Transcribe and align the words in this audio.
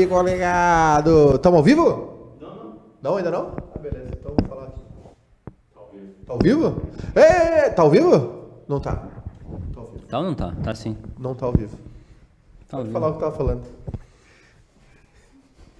amigo 0.00 0.22
ligado. 0.22 1.38
Tamo 1.38 1.58
ao 1.58 1.62
vivo? 1.62 2.34
Não, 2.40 2.54
não. 2.54 2.74
Não, 3.02 3.16
ainda 3.16 3.30
não? 3.30 3.54
Ah, 3.74 3.78
beleza. 3.78 4.08
Então 4.18 4.34
vou 4.38 4.48
falar 4.48 4.68
aqui. 4.68 4.80
Tá 6.26 6.32
ao 6.32 6.38
vivo? 6.38 6.82
É, 7.14 7.70
tá 7.70 7.82
ao 7.82 7.90
vivo? 7.90 8.44
Não 8.68 8.80
tá. 8.80 8.96
Tá 8.96 9.80
ao 9.80 9.86
vivo. 9.88 10.06
Tá 10.08 10.18
ou 10.18 10.24
não 10.24 10.34
tá? 10.34 10.54
Tá 10.62 10.74
sim. 10.74 10.96
Não 11.18 11.34
tá 11.34 11.46
ao 11.46 11.52
vivo. 11.52 11.76
Tá 12.68 12.78
ao 12.78 12.82
Vou 12.84 12.86
vivo. 12.86 12.92
falar 12.92 13.08
o 13.08 13.10
que 13.12 13.16
eu 13.16 13.20
tava 13.20 13.36
falando. 13.36 13.62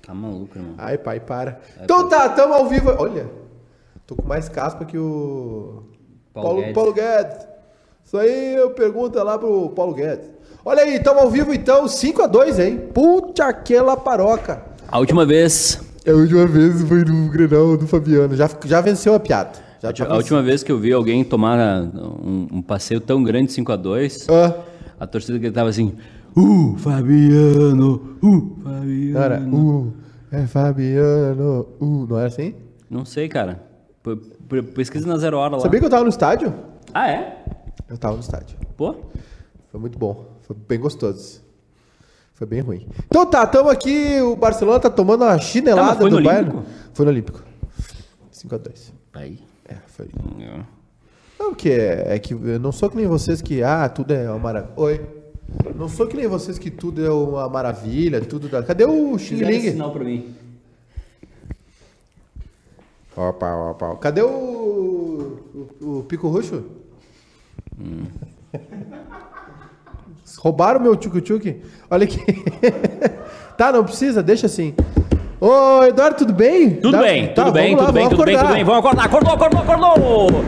Tá 0.07 0.15
maluco, 0.15 0.59
irmão. 0.59 0.75
Ai, 0.77 0.99
pai, 0.99 1.21
para. 1.21 1.61
Então 1.83 2.09
tá, 2.09 2.29
tamo 2.29 2.53
ao 2.55 2.67
vivo. 2.67 2.91
Olha, 2.99 3.27
tô 4.07 4.17
com 4.17 4.27
mais 4.27 4.49
caspa 4.49 4.85
que 4.85 4.99
o 4.99 5.85
Paulo 6.35 6.49
Paulo, 6.49 6.59
Guedes. 6.61 6.75
Paulo 6.75 6.93
Guedes. 6.93 7.49
Isso 8.05 8.19
aí 8.19 8.55
eu 8.57 8.71
pergunta 8.71 9.23
lá 9.23 9.39
pro 9.39 9.71
Paulo 9.71 9.95
Guedes. 9.95 10.29
Olha 10.71 10.85
aí, 10.85 11.01
tamo 11.01 11.19
ao 11.19 11.29
vivo 11.29 11.53
então, 11.53 11.87
5x2, 11.87 12.61
hein? 12.65 12.79
Puta 12.95 13.47
aquela 13.47 13.97
paroca. 13.97 14.63
A 14.87 15.01
última 15.01 15.27
vez. 15.27 15.81
A 16.07 16.13
última 16.13 16.47
vez 16.47 16.81
foi 16.83 17.05
no 17.05 17.29
Grenal 17.29 17.77
do 17.77 17.89
Fabiano. 17.89 18.37
Já, 18.37 18.49
já 18.67 18.81
venceu 18.81 19.13
a 19.13 19.19
piada. 19.19 19.51
Já 19.83 19.93
tá 19.93 20.07
A 20.07 20.15
última 20.15 20.41
vez 20.41 20.63
que 20.63 20.71
eu 20.71 20.79
vi 20.79 20.93
alguém 20.93 21.25
tomar 21.25 21.59
um, 21.93 22.47
um 22.53 22.63
passeio 22.63 23.01
tão 23.01 23.21
grande 23.25 23.51
5x2, 23.53 24.27
Ah, 24.33 24.61
a 25.01 25.07
torcida 25.09 25.39
gritava 25.39 25.69
assim: 25.69 25.93
Uh, 26.37 26.77
Fabiano! 26.79 28.17
Uh, 28.23 28.57
Fabiano! 28.63 29.19
era, 29.19 29.41
uh, 29.41 29.93
é 30.31 30.47
Fabiano, 30.47 31.67
uh, 31.81 32.07
não 32.09 32.17
era 32.17 32.29
assim? 32.29 32.55
Não 32.89 33.05
sei, 33.05 33.29
cara. 33.29 33.61
P- 34.05 34.15
p- 34.49 34.63
Pesquisa 34.63 35.05
na 35.05 35.19
zero 35.19 35.37
hora 35.37 35.57
lá. 35.57 35.63
Sabia 35.63 35.81
que 35.81 35.87
eu 35.87 35.91
tava 35.91 36.05
no 36.05 36.11
estádio? 36.11 36.55
Ah, 36.95 37.11
é? 37.11 37.43
Eu 37.89 37.99
tava 37.99 38.15
no 38.15 38.21
estádio. 38.21 38.57
Pô? 38.77 38.95
Foi 39.73 39.81
muito 39.81 39.99
bom. 39.99 40.39
Foi 40.51 40.57
bem 40.69 40.81
gostoso. 40.81 41.41
Foi 42.35 42.45
bem 42.45 42.59
ruim. 42.61 42.89
Então 43.07 43.25
tá, 43.25 43.47
tamo 43.47 43.69
aqui. 43.69 44.21
O 44.21 44.35
Barcelona 44.35 44.81
tá 44.81 44.91
tomando 44.91 45.23
uma 45.23 45.35
Tá, 45.35 45.39
chinelada 45.39 46.01
foi 46.01 46.11
do 46.11 46.17
no 46.19 46.25
Bayern. 46.25 46.51
Olímpico? 46.51 46.67
Foi 46.93 47.05
no 47.05 47.11
Olímpico. 47.13 47.43
5x2. 48.35 48.93
Aí. 49.15 49.39
É, 49.69 49.77
foi. 49.87 50.09
Não, 51.39 51.55
que 51.55 51.71
é, 51.71 52.17
é 52.17 52.19
que 52.19 52.35
eu 52.35 52.59
não 52.59 52.73
sou 52.73 52.91
que 52.91 52.97
nem 52.97 53.07
vocês 53.07 53.41
que, 53.41 53.63
ah, 53.63 53.89
tudo 53.89 54.13
é 54.13 54.29
uma 54.29 54.41
maravilha. 54.41 54.73
Oi. 54.77 55.01
Não 55.77 55.89
sou 55.89 56.09
que 56.09 56.17
nem 56.17 56.27
vocês 56.27 56.59
que 56.59 56.69
tudo 56.69 57.05
é 57.05 57.11
uma 57.11 57.49
maravilha, 57.49 58.21
tudo 58.21 58.49
da. 58.49 58.61
Cadê 58.61 58.85
o 58.85 59.17
Xing 59.19 59.37
Fizeram 59.37 59.51
esse 59.51 59.61
Ling? 59.67 59.71
sinal 59.73 59.93
pra 59.93 60.03
mim. 60.03 60.35
Opa, 63.17 63.55
opa. 63.71 63.97
Cadê 63.99 64.23
o. 64.23 65.39
o, 65.81 65.99
o 65.99 66.05
Pico 66.09 66.27
Roxo? 66.29 66.65
Roubaram 70.39 70.81
meu 70.81 70.97
tchuc-tchuc? 70.97 71.57
Olha 71.91 72.05
aqui. 72.05 72.21
tá, 73.57 73.73
não 73.73 73.85
precisa, 73.85 74.23
deixa 74.23 74.47
assim. 74.47 74.75
Ô, 75.41 75.83
Eduardo, 75.85 76.17
tudo 76.19 76.33
bem? 76.33 76.71
Tudo 76.77 76.93
Dá- 76.93 77.03
bem, 77.03 77.29
tá, 77.29 77.45
tudo 77.45 77.53
bem, 77.55 77.75
lá, 77.75 77.81
tudo 77.85 77.93
bem, 77.95 78.09
tudo 78.09 78.25
bem, 78.25 78.37
tudo 78.39 78.53
bem. 78.53 78.65
Vamos 78.65 78.79
acordar, 78.81 79.05
acordou, 79.07 79.33
acordou, 79.35 79.61
acordou! 79.61 80.45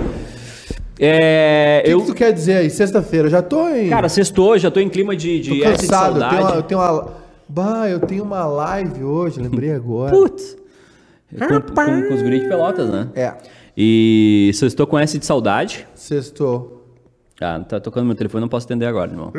É, 0.99 1.81
O 1.81 1.85
que, 1.85 1.91
eu, 1.93 2.01
que 2.01 2.07
tu 2.07 2.15
quer 2.15 2.33
dizer 2.33 2.57
aí? 2.59 2.71
Sexta-feira, 2.71 3.29
já 3.29 3.43
tô 3.43 3.69
em. 3.69 3.89
cara, 3.89 4.09
sextou, 4.09 4.57
já 4.59 4.71
tô 4.71 4.79
em 4.81 4.89
clima 4.89 5.17
de, 5.17 5.41
de, 5.41 5.59
tô 5.59 5.65
essa 5.65 5.83
de 5.83 5.89
cansado. 5.89 6.17
Eu 6.17 6.21
saudade. 6.21 6.37
tenho, 6.37 6.49
uma, 6.49 6.55
eu 6.57 6.63
tenho 6.63 6.81
uma. 6.81 7.23
Bah, 7.49 7.89
eu 7.89 8.01
tenho 8.01 8.23
uma 8.25 8.45
live 8.47 9.03
hoje, 9.05 9.41
lembrei 9.41 9.73
agora. 9.73 10.13
Putz! 10.17 10.57
Com, 11.31 11.61
com, 11.75 12.09
com 12.09 12.15
os 12.15 12.23
guris 12.23 12.43
de 12.43 12.49
pelotas, 12.49 12.89
né? 12.91 13.09
É, 13.15 13.33
E 13.77 14.51
sextou 14.55 14.87
com 14.87 14.99
essa 14.99 15.19
de 15.19 15.25
saudade. 15.25 15.87
sextou. 15.95 16.82
Ah, 17.43 17.61
tá 17.61 17.81
tocando 17.81 18.07
meu 18.07 18.15
telefone, 18.15 18.41
não 18.43 18.49
posso 18.49 18.67
atender 18.67 18.87
agora, 18.87 19.11
irmão. 19.11 19.33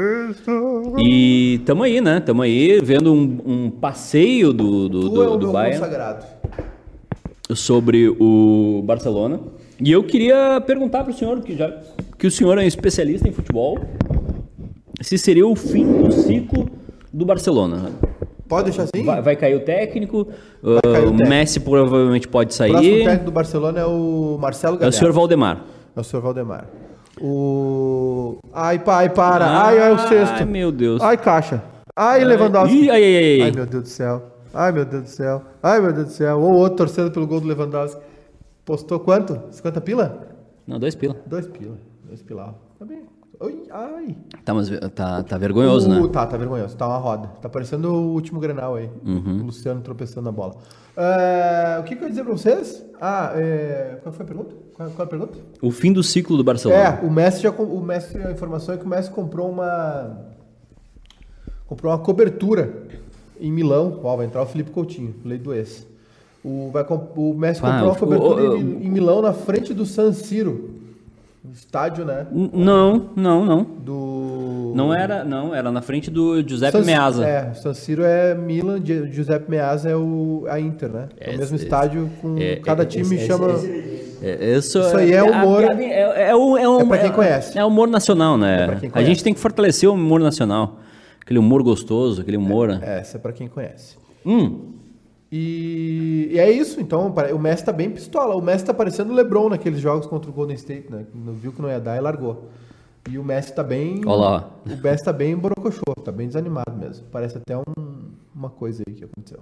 E 0.99 1.61
tamo 1.65 1.83
aí, 1.83 2.01
né? 2.01 2.19
Tamo 2.19 2.41
aí 2.41 2.79
vendo 2.83 3.13
um, 3.13 3.39
um 3.45 3.69
passeio 3.69 4.51
do, 4.53 4.89
do, 4.89 5.09
Tu 5.09 5.21
é 5.21 5.25
do, 5.25 5.33
o 5.33 5.37
do 5.37 5.51
Bayern 5.51 5.79
consagrado. 5.79 6.25
sobre 7.55 8.09
o 8.09 8.81
Barcelona. 8.85 9.39
E 9.79 9.91
eu 9.91 10.03
queria 10.03 10.61
perguntar 10.61 11.03
pro 11.03 11.13
senhor, 11.13 11.39
que, 11.41 11.55
já, 11.55 11.71
que 12.17 12.27
o 12.27 12.31
senhor 12.31 12.57
é 12.57 12.61
um 12.61 12.67
especialista 12.67 13.27
em 13.27 13.31
futebol, 13.31 13.79
se 15.01 15.17
seria 15.17 15.45
o 15.47 15.55
fim 15.55 15.85
do 16.03 16.11
ciclo 16.11 16.69
do 17.11 17.25
Barcelona. 17.25 17.91
Pode 18.47 18.65
deixar 18.65 18.83
assim? 18.83 19.03
Vai, 19.03 19.21
vai 19.21 19.35
cair 19.35 19.55
o 19.55 19.61
técnico, 19.61 20.25
cair 20.25 20.35
o 20.63 20.69
uh, 20.69 20.77
o 20.77 20.81
técnico. 20.81 21.29
Messi 21.29 21.59
provavelmente 21.59 22.27
pode 22.27 22.53
O 22.53 22.57
próximo 22.57 22.77
sair. 22.81 23.03
técnico 23.03 23.25
do 23.25 23.31
Barcelona 23.31 23.79
é 23.79 23.85
o 23.85 24.37
Marcelo 24.39 24.77
É 24.81 24.87
o 24.87 24.91
senhor 24.91 25.11
Valdemar. 25.11 25.65
É 25.95 25.99
o 25.99 26.03
senhor 26.03 26.21
Valdemar. 26.21 26.67
O. 27.25 28.37
Ai, 28.51 28.77
pai, 28.79 29.09
para. 29.09 29.45
Ai, 29.45 29.77
é 29.77 29.89
o 29.91 29.97
sexto. 29.97 30.33
Ai, 30.33 30.45
meu 30.45 30.73
Deus. 30.73 31.01
Ai, 31.01 31.15
caixa. 31.15 31.63
Ai, 31.95 32.21
Lewandowski. 32.25 32.75
Ih, 32.75 32.89
ai, 32.89 33.01
ai, 33.01 33.15
ai, 33.15 33.23
ai. 33.23 33.41
Ai, 33.43 33.51
meu 33.51 33.65
Deus 33.65 33.83
do 33.83 33.89
céu. 33.89 34.23
Ai, 34.53 34.71
meu 34.73 34.83
Deus 34.83 35.03
do 35.03 35.09
céu. 35.09 35.41
Ai, 35.63 35.79
meu 35.79 35.93
Deus 35.93 36.07
do 36.07 36.11
céu. 36.11 36.37
O 36.37 36.51
outro 36.53 36.77
torcendo 36.79 37.11
pelo 37.11 37.25
gol 37.25 37.39
do 37.39 37.47
Lewandowski. 37.47 38.01
Postou 38.65 38.99
quanto? 38.99 39.41
50 39.51 39.79
pila? 39.79 40.27
Não, 40.67 40.77
dois 40.77 40.95
pila. 40.95 41.15
Dois 41.25 41.47
pila. 41.47 41.77
Dois 42.03 42.21
pila. 42.21 42.55
Tá 42.77 42.85
bem. 42.85 43.03
Ai. 43.71 44.15
Tá, 44.45 44.53
mas 44.53 44.69
tá, 44.95 45.23
tá 45.23 45.37
vergonhoso, 45.37 45.89
Uh, 45.89 46.03
né? 46.03 46.09
Tá, 46.11 46.25
tá 46.27 46.37
vergonhoso. 46.37 46.75
Tá 46.75 46.87
uma 46.87 46.97
roda. 46.97 47.27
Tá 47.41 47.49
parecendo 47.49 47.91
o 47.93 48.13
último 48.13 48.39
Grenal 48.39 48.75
aí. 48.75 48.89
Uhum. 49.05 49.41
O 49.41 49.45
Luciano 49.45 49.81
tropeçando 49.81 50.21
na 50.25 50.31
bola. 50.31 50.55
É, 50.95 51.77
o 51.79 51.83
que, 51.83 51.95
que 51.95 52.01
eu 52.03 52.05
ia 52.05 52.09
dizer 52.11 52.23
pra 52.23 52.33
vocês? 52.33 52.85
Ah, 53.01 53.31
é, 53.35 53.97
qual 54.03 54.13
foi 54.13 54.23
a 54.23 54.27
pergunta? 54.27 54.55
Qual, 54.75 54.89
qual 54.91 55.05
a 55.05 55.09
pergunta? 55.09 55.37
O 55.61 55.71
fim 55.71 55.91
do 55.91 56.03
ciclo 56.03 56.37
do 56.37 56.43
Barcelona. 56.43 56.81
É, 56.81 57.05
o 57.05 57.09
Messi 57.11 57.41
já 57.41 57.49
o 57.51 57.81
Messi, 57.81 58.17
a 58.17 58.31
informação 58.31 58.75
é 58.75 58.77
que 58.77 58.85
o 58.85 58.87
Messi 58.87 59.09
comprou 59.09 59.49
uma 59.49 60.17
comprou 61.67 61.91
uma 61.91 61.97
cobertura 61.99 62.83
em 63.39 63.51
Milão. 63.51 63.99
Ó, 64.03 64.15
vai 64.15 64.25
entrar 64.25 64.41
o 64.41 64.45
Felipe 64.45 64.71
Coutinho, 64.71 65.15
lei 65.25 65.37
do 65.37 65.53
ex. 65.53 65.87
O, 66.43 66.69
vai, 66.71 66.85
o 67.15 67.33
Messi 67.33 67.61
Ah, 67.63 67.71
comprou 67.71 67.87
uma 67.87 67.95
o- 67.95 67.99
cobertura 67.99 68.51
o- 68.51 68.57
em, 68.57 68.85
em 68.85 68.89
Milão 68.91 69.21
na 69.21 69.33
frente 69.33 69.73
do 69.73 69.85
San 69.85 70.11
Siro, 70.13 70.72
estádio, 71.53 72.03
né? 72.05 72.25
Não, 72.31 73.09
não, 73.15 73.45
não. 73.45 73.63
Do 73.63 74.71
Não 74.75 74.93
era, 74.93 75.23
não, 75.23 75.53
era 75.53 75.71
na 75.71 75.81
frente 75.81 76.09
do 76.09 76.41
Giuseppe 76.47 76.79
San- 76.79 76.83
Meazza. 76.85 77.25
É, 77.25 77.51
o 77.51 77.55
San 77.55 77.73
Siro 77.73 78.03
é 78.03 78.33
Milan, 78.35 78.79
Gi- 78.83 79.11
Giuseppe 79.11 79.49
Meazza 79.49 79.89
é 79.89 79.95
o 79.95 80.45
a 80.49 80.59
Inter, 80.59 80.89
né? 80.89 81.09
É, 81.19 81.27
o 81.27 81.29
Esse- 81.29 81.39
mesmo 81.39 81.55
esse- 81.55 81.65
estádio 81.65 82.09
com 82.21 82.35
é, 82.37 82.55
cada 82.57 82.83
é, 82.83 82.85
time 82.85 83.15
esse- 83.15 83.25
chama 83.27 83.47
É, 84.21 84.55
isso, 84.57 84.79
Isso 84.79 84.97
aí 84.97 85.11
é 85.11 85.19
a 85.19 85.25
humor- 85.25 85.59
piada 85.63 85.83
É, 85.83 86.29
é, 86.29 86.35
o- 86.35 86.57
é, 86.57 86.67
um- 86.69 86.79
É 86.79 86.85
pra 86.85 86.97
quem 86.97 87.11
conhece. 87.11 87.57
É 87.59 87.63
humor 87.65 87.87
nacional, 87.89 88.37
né? 88.37 88.79
É 88.93 88.99
a 88.99 89.03
gente 89.03 89.21
tem 89.23 89.33
que 89.33 89.39
fortalecer 89.39 89.87
o 89.89 89.93
humor 89.93 90.19
nacional. 90.21 90.79
Aquele 91.21 91.39
humor 91.39 91.61
gostoso, 91.61 92.21
aquele 92.21 92.37
humor. 92.37 92.69
É, 92.81 92.99
essa 92.99 93.17
é 93.17 93.19
pra 93.19 93.31
quem 93.33 93.47
conhece. 93.47 93.95
Hum, 94.25 94.71
E, 95.35 96.29
e 96.31 96.37
é 96.39 96.51
isso, 96.51 96.79
então 96.79 97.07
o 97.33 97.39
Messi 97.39 97.65
tá 97.65 97.71
bem 97.71 97.89
pistola. 97.89 98.35
O 98.35 98.41
Messi 98.41 98.65
tá 98.65 98.71
parecendo 98.73 99.11
o 99.11 99.15
LeBron 99.15 99.49
naqueles 99.49 99.79
jogos 99.79 100.05
contra 100.05 100.29
o 100.29 100.33
Golden 100.33 100.55
State, 100.55 100.91
né? 100.91 101.07
Não 101.11 101.33
viu 101.33 101.51
que 101.51 101.59
não 101.59 101.69
ia 101.69 101.79
dar 101.79 101.97
e 101.97 101.99
largou. 101.99 102.49
E 103.09 103.17
o 103.17 103.23
Messi 103.23 103.51
tá 103.51 103.63
bem. 103.63 104.01
Olha 104.05 104.15
lá. 104.21 104.49
O 104.63 104.77
Messi 104.77 105.03
tá 105.03 105.11
bem 105.11 105.35
borocochô, 105.35 105.95
tá 106.05 106.11
bem 106.11 106.27
desanimado 106.27 106.71
mesmo. 106.77 107.07
Parece 107.11 107.35
até 107.39 107.57
um- 107.57 107.63
uma 108.35 108.51
coisa 108.51 108.83
aí 108.87 108.93
que 108.93 109.03
aconteceu. 109.05 109.39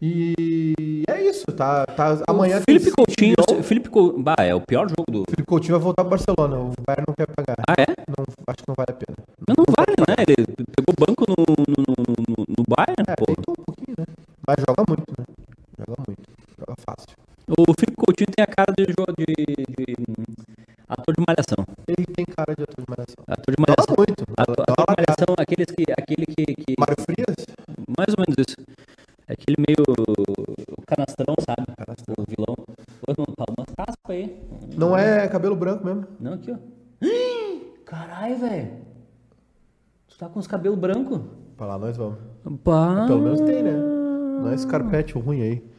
E 0.00 1.02
é 1.08 1.20
isso, 1.22 1.46
tá. 1.46 1.84
tá 1.86 2.22
amanhã 2.28 2.60
Felipe 2.68 2.90
Coutinho. 2.92 3.34
Felipe 3.64 3.88
Coutinho. 3.88 4.22
Bah, 4.22 4.36
é 4.38 4.54
o 4.54 4.60
pior 4.60 4.88
jogo 4.88 5.10
do. 5.10 5.24
Felipe 5.28 5.46
Coutinho 5.48 5.74
vai 5.74 5.82
voltar 5.82 6.04
pro 6.04 6.10
Barcelona. 6.10 6.58
O 6.58 6.72
Bayern 6.86 7.04
não 7.08 7.14
quer 7.14 7.26
pagar. 7.26 7.56
Ah, 7.68 7.74
é? 7.76 7.86
Não, 8.08 8.24
acho 8.46 8.58
que 8.62 8.68
não 8.68 8.74
vale 8.76 8.90
a 8.90 8.92
pena. 8.94 9.16
Mas 9.48 9.56
não 9.56 9.64
vale, 9.76 9.94
né? 10.06 10.24
Ele 10.28 10.46
pegou 10.76 10.94
banco 11.06 11.24
no, 11.28 11.34
no, 11.36 11.94
no, 11.98 12.44
no, 12.48 12.64
Bayern, 12.68 13.02
É, 13.08 13.14
pô. 13.16 13.32
um 13.32 13.64
pouquinho, 13.64 13.94
né? 13.98 14.04
Mas 14.46 14.56
joga 14.68 14.84
muito, 14.86 15.02
Coutinho 18.24 18.32
tem 18.34 18.42
a 18.42 18.46
cara 18.46 18.72
de, 18.76 18.86
de, 18.86 18.92
de, 18.94 19.94
ator 20.88 21.14
de 21.14 21.24
malhação. 21.26 21.64
Ele 21.86 22.06
tem 22.06 22.24
cara 22.24 22.54
de 22.54 22.62
ator 22.62 22.84
de 22.84 22.88
malhação. 22.88 23.24
Ator 23.28 23.54
de 23.54 23.60
malhação. 23.60 23.94
muito. 23.96 24.24
Ator, 24.36 24.56
ator 24.60 24.74
uma 24.78 24.94
de 24.94 25.04
malhação, 25.04 25.34
aqueles 25.38 25.66
que, 25.66 25.84
aquele 25.92 26.26
que, 26.26 26.54
que. 26.54 26.74
Mário 26.78 26.96
Frias? 27.00 27.46
Mais 27.96 28.08
ou 28.08 28.24
menos 28.24 28.36
isso. 28.38 28.56
É 29.28 29.32
Aquele 29.32 29.56
meio 29.66 29.84
canastrão, 30.86 31.34
sabe? 31.40 31.62
O 32.18 32.24
vilão. 32.28 32.56
Pô, 33.00 33.14
não, 33.16 33.24
tá 33.34 33.44
umas 33.56 33.74
caspas 33.74 34.16
aí. 34.16 34.42
Não 34.76 34.96
é 34.96 35.28
cabelo 35.28 35.56
branco 35.56 35.84
mesmo. 35.84 36.06
Não, 36.20 36.34
aqui, 36.34 36.52
ó. 36.52 36.56
Caralho, 37.84 38.38
velho. 38.38 38.70
Tu 40.08 40.18
tá 40.18 40.28
com 40.28 40.38
os 40.38 40.46
cabelos 40.46 40.78
brancos? 40.78 41.20
Pra 41.56 41.66
lá 41.66 41.78
nós 41.78 41.96
vamos. 41.96 42.18
Pá. 42.62 43.06
Pelo 43.06 43.22
menos 43.22 43.40
tem, 43.40 43.62
né? 43.62 43.72
Não 43.72 44.50
é 44.50 44.54
esse 44.54 44.66
carpete 44.66 45.14
ruim 45.14 45.40
aí. 45.40 45.73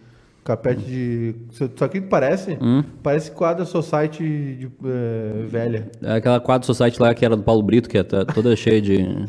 Carpete 0.46 0.82
de. 0.86 1.36
Só 1.76 1.88
que 1.88 2.00
parece? 2.00 2.56
Hum. 2.62 2.84
Parece 3.02 3.32
quadra 3.32 3.66
society 3.66 4.24
de, 4.56 4.66
eh, 4.86 5.46
velha. 5.48 5.90
É 6.04 6.14
aquela 6.14 6.40
quadro 6.40 6.68
society 6.68 7.02
lá 7.02 7.14
que 7.16 7.26
era 7.26 7.36
do 7.36 7.42
Paulo 7.42 7.64
Brito, 7.64 7.90
que 7.90 7.98
é 7.98 8.04
to- 8.04 8.24
toda 8.28 8.56
cheia 8.56 8.80
de. 8.80 9.26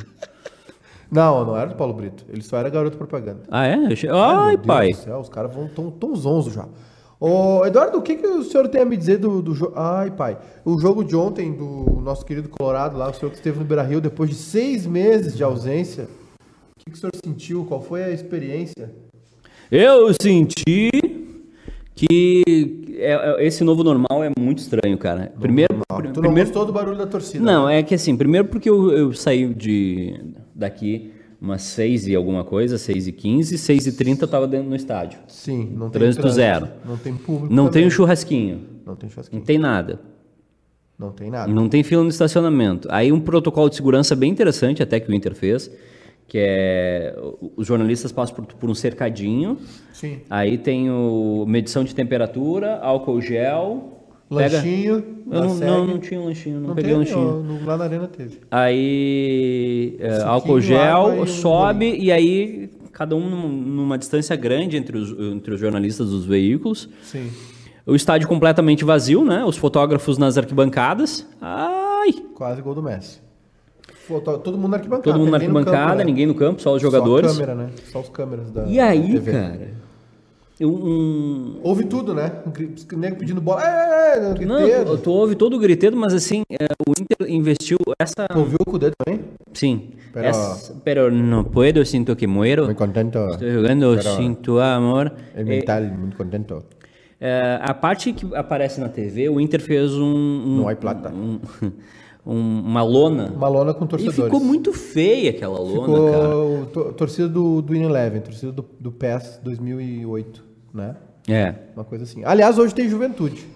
Não, 1.11 1.43
não 1.45 1.57
era 1.57 1.71
do 1.71 1.75
Paulo 1.77 1.95
Brito. 1.95 2.25
Ele 2.29 2.43
só 2.43 2.59
era 2.59 2.69
garoto 2.69 2.99
propaganda. 2.99 3.41
Ah, 3.51 3.65
é? 3.67 3.77
Meu 3.77 4.15
Ai, 4.15 4.57
Deus 4.57 4.67
pai. 4.67 4.91
do 4.91 4.97
céu, 4.97 5.19
os 5.19 5.29
caras 5.31 5.55
vão 5.55 5.67
tão, 5.69 5.91
tão 5.91 6.15
zonzo 6.15 6.51
já. 6.51 6.69
Ô, 7.19 7.65
Eduardo, 7.65 7.97
o 7.97 8.03
que, 8.03 8.17
que 8.17 8.27
o 8.27 8.43
senhor 8.45 8.69
tem 8.69 8.83
a 8.83 8.85
me 8.85 8.95
dizer 8.95 9.17
do, 9.17 9.41
do 9.41 9.55
jogo? 9.55 9.73
Ai, 9.75 10.11
pai. 10.11 10.37
O 10.67 10.79
jogo 10.79 11.03
de 11.03 11.17
ontem 11.17 11.51
do 11.51 11.99
nosso 12.03 12.27
querido 12.27 12.51
Colorado 12.51 12.99
lá, 12.99 13.09
o 13.09 13.15
senhor 13.15 13.31
que 13.31 13.37
esteve 13.39 13.59
no 13.59 13.65
Beira 13.65 13.83
Rio 13.83 14.03
depois 14.03 14.29
de 14.29 14.37
seis 14.37 14.85
meses 14.85 15.35
de 15.35 15.43
ausência. 15.43 16.05
O 16.05 16.79
que, 16.85 16.91
que 16.91 16.97
o 16.99 17.01
senhor 17.01 17.13
sentiu? 17.25 17.65
Qual 17.65 17.81
foi 17.81 18.05
a 18.05 18.11
experiência? 18.11 18.93
Eu 19.71 20.13
senti 20.21 20.91
que 21.95 22.43
é- 22.99 23.13
é- 23.43 23.47
esse 23.47 23.65
novo 23.65 23.83
normal 23.83 24.23
é 24.23 24.31
muito 24.39 24.59
estranho, 24.59 24.97
cara. 24.99 25.33
Primeiro, 25.41 25.75
Normal. 25.91 26.13
Tu 26.13 26.17
não 26.21 26.23
primeiro 26.29 26.49
gostou 26.51 26.67
do 26.67 26.73
barulho 26.73 26.99
da 26.99 27.07
torcida? 27.07 27.43
não, 27.45 27.69
é 27.69 27.83
que 27.83 27.95
assim, 27.95 28.17
primeiro 28.17 28.49
porque 28.49 28.69
eu, 28.69 28.91
eu 28.93 29.13
saí 29.13 29.53
de 29.55 30.15
daqui 30.55 31.11
umas 31.41 31.63
6 31.63 32.07
e 32.07 32.15
alguma 32.15 32.45
coisa, 32.45 32.79
6 32.79 33.07
e 33.07 33.13
15, 33.13 33.59
6 33.59 33.87
e 33.87 33.93
30 33.93 34.25
eu 34.25 34.29
tava 34.29 34.47
dentro 34.47 34.69
no 34.69 34.77
estádio. 34.77 35.19
Sim, 35.29 35.71
não 35.77 35.91
tem 35.91 36.01
Trânsito 36.01 36.29
zero. 36.31 36.69
Não 36.85 36.97
tem 36.97 37.15
público. 37.15 37.53
Não 37.55 37.65
também. 37.67 37.81
tem 37.83 37.87
o 37.87 37.91
churrasquinho, 37.91 38.61
Não 38.87 38.95
tem 38.97 39.07
não 39.09 39.11
churrasquinho. 39.15 39.43
tem 39.43 39.59
nada. 39.59 40.01
Não 40.99 41.11
tem 41.13 41.31
nada. 41.31 41.53
Não 41.53 41.69
tem 41.69 41.83
fila 41.83 42.03
no 42.03 42.09
estacionamento. 42.09 42.89
Aí 42.91 43.13
um 43.13 43.21
protocolo 43.21 43.69
de 43.69 43.77
segurança 43.77 44.17
bem 44.17 44.31
interessante 44.31 44.83
até 44.83 44.99
que 44.99 45.11
o 45.11 45.15
Inter 45.15 45.35
fez, 45.35 45.71
que 46.29 46.39
é 46.41 47.17
os 47.57 47.67
jornalistas 47.67 48.11
passam 48.13 48.35
por, 48.37 48.45
por 48.47 48.69
um 48.71 48.75
cercadinho, 48.75 49.59
Sim. 49.93 50.21
aí 50.29 50.59
tem 50.59 50.91
o 50.91 51.45
medição 51.47 51.85
de 51.85 51.95
temperatura, 51.95 52.79
álcool 52.81 53.21
gel, 53.21 53.93
pega- 54.29 54.57
Lanchinho. 54.57 55.05
Eu 55.31 55.41
não, 55.45 55.55
não, 55.57 55.87
não 55.87 55.99
tinha 55.99 56.21
um 56.21 56.25
lanchinho, 56.27 56.61
não, 56.61 56.69
Não 56.69 56.75
peguei 56.75 56.91
tem, 56.91 56.99
lanchinho. 56.99 57.43
no- 57.43 57.65
Lá 57.65 57.77
na 57.77 57.85
arena 57.85 58.07
teve. 58.09 58.41
Aí 58.51 59.97
é, 60.01 60.23
álcool 60.23 60.61
gel, 60.61 61.17
e 61.17 61.21
um 61.21 61.27
sobe 61.27 61.97
e 61.97 62.11
aí 62.13 62.71
cada 62.93 63.15
um 63.15 63.29
num- 63.29 63.49
numa 63.49 63.99
distância 63.99 64.35
grande 64.37 64.77
entre 64.77 64.97
os, 64.97 65.11
entre 65.19 65.55
os 65.55 65.61
jornalistas 65.61 66.11
dos 66.11 66.25
veículos. 66.25 66.89
Sim. 67.03 67.31
O 67.87 67.95
estádio 67.95 68.27
completamente 68.27 68.85
vazio, 68.85 69.25
né? 69.25 69.45
Os 69.45 69.57
fotógrafos 69.57 70.19
nas 70.19 70.37
arquibancadas. 70.37 71.25
Ai! 71.41 72.13
Quase 72.35 72.61
gol 72.63 72.75
do 72.75 72.83
Messi. 72.83 73.21
Todo 74.43 74.57
mundo 74.59 74.69
na 74.71 74.77
arquibancada. 74.77 75.03
Todo 75.05 75.19
mundo 75.19 75.31
na 75.31 75.37
arquibancada, 75.37 75.77
campo, 75.79 75.95
né? 75.99 76.05
ninguém 76.05 76.27
no 76.27 76.35
campo, 76.35 76.63
só 76.63 76.75
os 76.75 76.83
jogadores. 76.83 77.31
Só 77.33 77.43
a 77.43 77.47
câmera, 77.47 77.55
né? 77.67 77.71
Só 77.91 78.01
os 78.01 78.09
câmeras 78.09 78.51
da 78.51 78.65
E 78.67 78.79
aí, 78.79 79.13
TV. 79.13 79.33
cara, 79.33 79.71
eu, 80.59 80.71
um... 80.71 81.59
Houve 81.63 81.85
tudo, 81.85 82.15
né? 82.15 82.33
Um 82.47 82.97
o 82.97 82.99
nego 82.99 83.17
pedindo 83.17 83.41
bola. 83.43 83.63
É, 83.63 84.19
é, 84.19 84.43
é, 84.43 84.85
Não, 84.85 84.97
tu 84.97 85.11
ouve 85.11 85.35
todo 85.35 85.55
o 85.55 85.59
griteiro, 85.59 85.95
mas 85.97 86.15
assim, 86.15 86.45
é, 86.51 86.67
o 86.89 86.93
Inter 86.99 87.31
investiu 87.31 87.77
essa... 87.99 88.27
Tu 88.27 88.39
ouviu 88.39 88.57
o 88.61 88.65
Cudê 88.65 88.91
também? 89.05 89.21
Sim. 89.53 89.91
Pero- 90.15 90.27
Essa, 90.27 90.75
pero 90.83 91.11
no 91.13 91.45
puedo, 91.45 91.85
sinto 91.85 92.17
que 92.17 92.27
muero. 92.27 92.65
Muito 92.65 92.79
contento. 92.79 93.19
Estou 93.33 93.51
jogando, 93.51 93.97
Pero- 93.97 94.17
sinto 94.17 94.59
amor. 94.59 95.13
É 95.35 95.45
mental, 95.45 95.83
muito 95.83 96.17
contento. 96.17 96.63
É, 97.21 97.59
a 97.61 97.75
parte 97.75 98.13
que 98.15 98.35
aparece 98.35 98.81
na 98.81 98.89
TV, 98.89 99.29
o 99.29 99.39
Inter 99.39 99.61
fez 99.61 99.93
um... 99.95 100.05
um 100.07 100.57
Não 100.61 100.69
há 100.71 100.77
plata. 100.77 101.11
um- 101.11 101.39
um- 102.27 102.61
uma 102.61 102.83
lona. 102.83 103.33
Uma 103.35 103.49
lona 103.49 103.73
com 103.73 103.85
E 103.85 103.89
torcedores. 103.89 104.25
ficou 104.25 104.41
muito 104.41 104.73
feia 104.73 105.31
aquela 105.31 105.59
lona, 105.59 105.81
Ficou 105.81 106.11
cara. 106.11 106.67
to- 106.73 106.93
torcida 106.95 107.29
do, 107.29 107.63
do 107.63 107.75
Eleven, 107.75 108.21
torcida 108.21 108.51
do, 108.53 108.65
do 108.81 108.91
PES 108.91 109.41
2008, 109.43 110.43
né? 110.75 110.97
É. 111.29 111.55
Uma 111.75 111.85
coisa 111.85 112.05
assim. 112.05 112.23
Aliás, 112.25 112.59
hoje 112.59 112.75
tem 112.75 112.89
Juventude. 112.89 113.47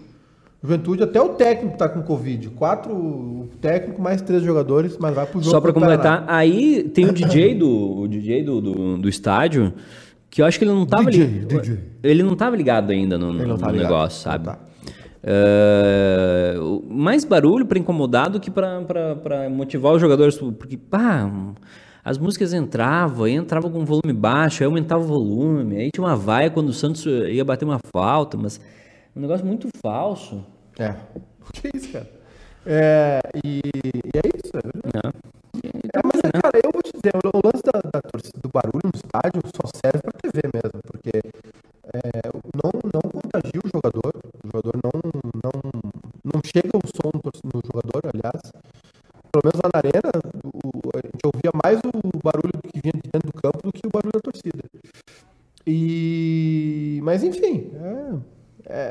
Juventude, 0.62 1.02
até 1.02 1.20
o 1.22 1.30
técnico 1.30 1.78
tá 1.78 1.88
com 1.88 2.02
Covid. 2.02 2.50
Quatro, 2.50 2.92
o 2.94 3.48
técnico 3.62 4.00
mais 4.02 4.20
três 4.20 4.42
jogadores, 4.42 4.98
mas 4.98 5.14
vai 5.14 5.24
pro 5.24 5.40
jogo. 5.40 5.50
Só 5.50 5.58
Paraná. 5.60 5.80
completar, 5.80 6.24
aí 6.28 6.82
tem 6.84 7.06
o 7.06 7.12
DJ 7.12 7.54
do 7.54 8.00
o 8.00 8.06
DJ 8.08 8.42
do, 8.42 8.60
do, 8.60 8.98
do 8.98 9.08
estádio, 9.08 9.72
que 10.28 10.42
eu 10.42 10.46
acho 10.46 10.58
que 10.58 10.64
ele 10.66 10.72
não 10.72 10.84
tava 10.84 11.10
DJ, 11.10 11.24
li- 11.26 11.44
DJ. 11.46 11.78
ele 12.02 12.22
não 12.22 12.36
tava 12.36 12.56
ligado 12.56 12.90
ainda 12.90 13.16
no, 13.16 13.32
no 13.32 13.56
tá 13.56 13.70
ligado, 13.72 13.82
negócio, 13.90 14.20
sabe? 14.22 14.44
tá. 14.44 14.58
É, 15.22 16.54
mais 16.88 17.24
barulho 17.24 17.66
pra 17.66 17.78
incomodar 17.78 18.30
do 18.30 18.40
que 18.40 18.50
pra 18.50 18.80
motivar 19.50 19.92
os 19.92 20.00
jogadores, 20.00 20.38
porque 20.38 20.76
pá, 20.76 21.30
as 22.04 22.16
músicas 22.16 22.54
entravam, 22.54 23.28
entrava 23.28 23.68
com 23.68 23.84
volume 23.84 24.12
baixo, 24.12 24.62
aí 24.62 24.66
aumentava 24.66 25.02
o 25.02 25.06
volume, 25.06 25.76
aí 25.76 25.90
tinha 25.90 26.04
uma 26.04 26.16
vaia 26.16 26.50
quando 26.50 26.70
o 26.70 26.72
Santos 26.72 27.04
ia 27.04 27.44
bater 27.44 27.64
uma 27.64 27.78
falta, 27.94 28.38
mas 28.38 28.60
um 29.14 29.20
negócio 29.20 29.44
muito 29.46 29.68
falso. 29.82 30.44
É. 30.78 30.94
Que 31.52 31.68
isso, 31.74 31.90
cara? 31.92 32.06
É, 32.64 33.20
e, 33.44 33.58
e 33.58 34.18
é 34.18 34.22
isso, 34.36 34.52
é 34.54 34.60
verdade. 34.62 35.16
É, 35.92 36.00
mas, 36.04 36.22
né? 36.22 36.40
cara, 36.40 36.60
eu 36.62 36.70
vou 36.72 36.82
te 36.82 36.92
dizer, 36.92 37.12
o 37.16 37.40
lance 37.44 37.62
da, 37.64 37.80
da 37.90 38.00
torcida, 38.00 38.38
do 38.40 38.48
barulho 38.48 38.84
no 38.84 38.92
estádio 38.94 39.42
só 39.56 39.66
serve 39.74 40.09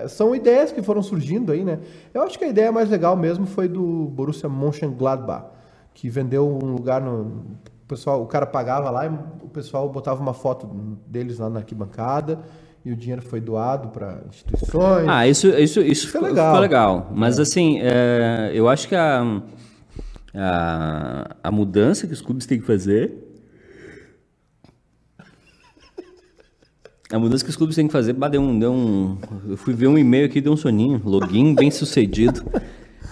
são 0.10 0.36
ideias 0.36 0.72
que 0.72 0.82
foram 0.82 1.02
surgindo 1.02 1.52
aí, 1.52 1.64
né? 1.64 1.80
Eu 2.14 2.24
acho 2.24 2.38
que 2.38 2.46
a 2.46 2.48
ideia 2.48 2.72
mais 2.72 2.90
legal 2.90 3.16
mesmo 3.16 3.46
foi 3.46 3.68
do 3.68 4.06
Borussia 4.06 4.50
Mönchengladbach, 4.50 5.46
que 5.94 6.10
vendeu 6.10 6.48
um 6.48 6.74
lugar 6.74 7.02
no 7.02 7.58
o 7.84 7.90
pessoal, 7.90 8.22
o 8.22 8.28
cara 8.28 8.46
pagava 8.46 8.92
lá 8.92 9.08
e 9.08 9.10
o 9.10 9.50
pessoal 9.50 9.90
botava 9.90 10.22
uma 10.22 10.34
foto 10.34 10.68
deles 11.08 11.40
lá 11.40 11.50
na 11.50 11.60
arquibancada 11.60 12.40
e 12.86 12.92
o 12.92 12.96
dinheiro 12.96 13.22
foi 13.22 13.42
doado 13.42 13.90
para 13.90 14.20
instituições. 14.30 15.08
Ah, 15.08 15.28
isso, 15.28 15.48
isso, 15.48 15.82
isso 15.82 16.08
é 16.08 16.12
ficou, 16.12 16.28
legal. 16.28 16.48
ficou 16.48 16.62
legal. 16.62 17.12
Mas 17.14 17.40
assim, 17.40 17.80
é, 17.82 18.52
eu 18.54 18.70
acho 18.70 18.88
que 18.88 18.96
a, 18.96 19.42
a, 20.36 21.36
a 21.44 21.52
mudança 21.52 22.08
que 22.08 22.14
os 22.14 22.22
clubes 22.22 22.46
têm 22.46 22.60
que 22.60 22.66
fazer. 22.66 23.29
A 27.12 27.18
mudança 27.18 27.44
que 27.44 27.50
os 27.50 27.56
clubes 27.56 27.76
têm 27.76 27.88
que 27.88 27.92
fazer, 27.94 28.14
bah, 28.14 28.28
deu 28.28 28.40
um, 28.42 28.60
deu 28.60 28.72
um. 28.72 29.18
Eu 29.50 29.58
fui 29.58 29.74
ver 29.74 29.88
um 29.88 29.98
e-mail 29.98 30.26
aqui, 30.28 30.40
deu 30.40 30.54
um 30.54 30.58
soninho. 30.58 31.02
Login 31.04 31.56
bem 31.56 31.72
sucedido. 31.72 32.44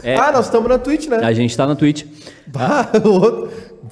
É, 0.04 0.16
Ah, 0.16 0.32
nós 0.32 0.46
estamos 0.46 0.70
na 0.70 0.78
Twitch, 0.78 1.08
né? 1.08 1.18
a 1.18 1.34
gente 1.34 1.58
tá 1.58 1.66
na 1.66 1.76
Twitch. 1.76 2.06
Bah, 2.46 2.92
o 3.04 3.10
outro, 3.10 3.50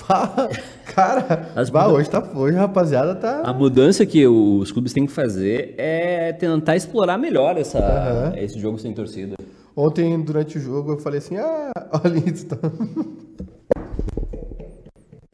bah, 0.08 0.48
cara, 0.94 1.50
As 1.56 1.72
bah, 1.72 1.86
muda- 1.88 1.96
hoje 1.96 2.10
tá, 2.10 2.24
hoje 2.36 2.56
a 2.56 2.62
rapaziada 2.62 3.16
tá 3.16 3.42
A 3.44 3.52
mudança 3.52 4.06
que 4.06 4.26
os 4.28 4.72
clubes 4.72 4.94
têm 4.94 5.08
que 5.08 5.12
fazer 5.12 5.74
é 5.78 6.32
tentar 6.34 6.76
explorar 6.76 7.18
melhor 7.18 7.58
essa, 7.58 7.80
Aham. 7.80 8.34
esse 8.38 8.60
jogo 8.60 8.78
sem 8.78 8.94
torcida. 8.94 9.36
Ontem, 9.76 10.22
durante 10.22 10.60
o 10.60 10.62
jogo, 10.62 10.92
eu 10.92 10.98
falei 11.00 11.18
assim: 11.18 11.38
ah, 11.38 11.72
olha 12.06 12.24
isso. 12.32 12.46
tá- 12.46 12.58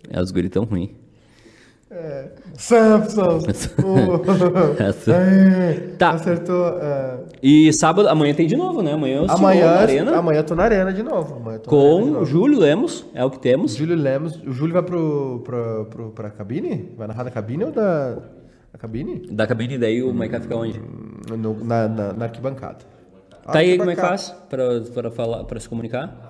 É, 0.09 0.21
os 0.21 0.31
guris 0.31 0.49
tão 0.49 0.63
ruins. 0.63 0.89
Samson! 2.57 3.39
Uh, 3.39 4.75
Essa- 4.81 5.11
é, 5.13 5.73
Tá. 5.97 6.11
Acertou. 6.11 6.77
é. 6.81 7.17
E 7.43 7.71
sábado, 7.73 8.07
amanhã 8.07 8.33
tem 8.33 8.47
de 8.47 8.55
novo, 8.55 8.81
né? 8.81 8.93
Amanhã 8.93 9.17
eu 9.23 9.31
Amanhã, 9.31 9.65
na 9.65 9.79
arena 9.79 10.17
amanhã 10.17 10.39
eu 10.39 10.43
tô 10.43 10.55
na 10.55 10.63
arena 10.63 10.93
de 10.93 11.03
novo. 11.03 11.41
Com 11.65 12.03
o. 12.19 12.25
Júlio 12.25 12.59
Lemos, 12.59 13.05
é 13.13 13.23
o 13.25 13.29
que 13.29 13.39
temos. 13.39 13.75
Júlio 13.75 13.95
Lemos. 13.95 14.35
O 14.45 14.51
Júlio 14.53 14.73
vai 14.73 14.83
pro, 14.83 15.41
pro, 15.43 15.85
pro, 15.89 16.09
pra 16.11 16.29
cabine? 16.29 16.93
Vai 16.97 17.07
narrar 17.07 17.23
da 17.23 17.31
cabine 17.31 17.65
ou 17.65 17.71
da. 17.71 18.15
Da 18.71 18.77
cabine? 18.79 19.27
Da 19.29 19.45
cabine 19.45 19.77
daí 19.77 20.01
o 20.01 20.13
Maiká 20.13 20.39
fica 20.39 20.55
onde? 20.55 20.79
No- 21.37 21.63
na, 21.63 21.87
na, 21.87 22.13
na 22.13 22.25
arquibancada. 22.25 22.77
Tá 23.43 23.59
aí 23.59 23.77
como 23.77 23.89
é 23.89 23.95
que 23.95 24.01
faz 24.01 24.33
pra, 24.49 24.63
pra, 24.93 25.11
falar, 25.11 25.43
pra 25.43 25.59
se 25.59 25.67
comunicar? 25.67 26.29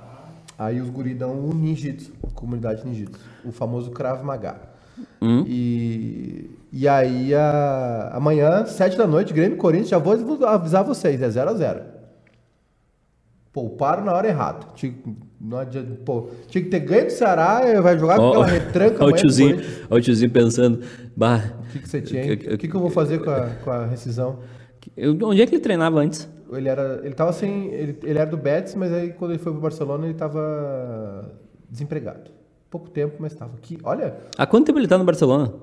Aí 0.58 0.80
os 0.80 0.90
guri 0.90 1.14
dão 1.14 1.34
o 1.34 1.54
ninjitsu, 1.54 2.12
comunidade 2.34 2.86
ninjitsu, 2.86 3.20
o 3.46 3.52
famoso 3.52 3.92
Krav 3.92 4.24
Maga. 4.24 4.71
Hum. 5.22 5.44
E, 5.48 6.50
e 6.72 6.88
aí 6.88 7.34
a, 7.34 8.12
amanhã, 8.14 8.66
sete 8.66 8.98
da 8.98 9.06
noite, 9.08 9.34
Grêmio 9.34 9.56
e 9.56 9.60
Corinthians, 9.60 9.90
já 9.90 9.98
vou 9.98 10.14
avisar 10.46 10.84
vocês, 10.84 11.22
é 11.22 11.30
0 11.30 11.50
a 11.50 11.54
0 11.54 11.82
Pouparam 13.54 14.06
na 14.06 14.14
hora 14.14 14.28
errada. 14.30 14.66
Tinha, 14.76 14.94
não 15.40 15.58
adianta, 15.58 15.92
pô, 16.06 16.30
tinha 16.48 16.64
que 16.64 16.70
ter 16.70 16.80
ganho 16.80 17.06
do 17.08 17.12
Ceará, 17.12 17.62
eh, 17.66 17.82
vai 17.82 18.00
jogar 18.00 18.16
com 18.16 18.24
Ó, 18.24 18.30
aquela 18.30 18.46
retranca 18.46 19.04
ó 19.04 19.08
o 19.08 19.12
tiozinho, 19.12 19.60
o 19.90 20.00
tiozinho 20.00 20.32
pensando, 20.32 20.80
bah, 21.16 21.42
O 21.60 21.72
que, 21.72 21.80
que 21.80 21.90
você 21.90 22.02
tinha? 22.02 22.34
O 22.34 22.58
que, 22.58 22.68
que 22.70 22.74
eu 22.74 22.80
vou 22.80 22.90
fazer 22.90 23.20
com 23.20 23.30
a, 23.30 23.50
com 23.62 23.70
a 23.72 23.86
rescisão? 23.86 24.40
eu- 24.96 25.18
onde 25.24 25.42
é 25.42 25.46
que 25.46 25.56
ele 25.56 25.62
treinava 25.62 26.00
antes? 26.00 26.30
Ele 26.52 26.70
era, 26.70 27.02
ele 27.04 27.14
tava 27.14 27.34
sem, 27.34 27.68
ele, 27.74 27.98
ele 28.04 28.20
era 28.20 28.30
do 28.30 28.38
Betis, 28.38 28.76
mas 28.76 28.92
aí 28.94 29.12
quando 29.12 29.32
ele 29.32 29.40
foi 29.40 29.52
pro 29.52 29.62
Barcelona 29.62 30.06
ele 30.06 30.14
tava 30.14 31.32
desempregado. 31.70 32.32
Pouco 32.72 32.90
tempo, 32.90 33.18
mas 33.20 33.36
tava 33.36 33.52
aqui. 33.58 33.78
Olha, 33.84 34.16
Há 34.38 34.48
quanto 34.48 34.66
tempo 34.66 34.80
ele 34.80 34.88
tá 34.88 34.98
no 34.98 35.04
Barcelona? 35.04 35.54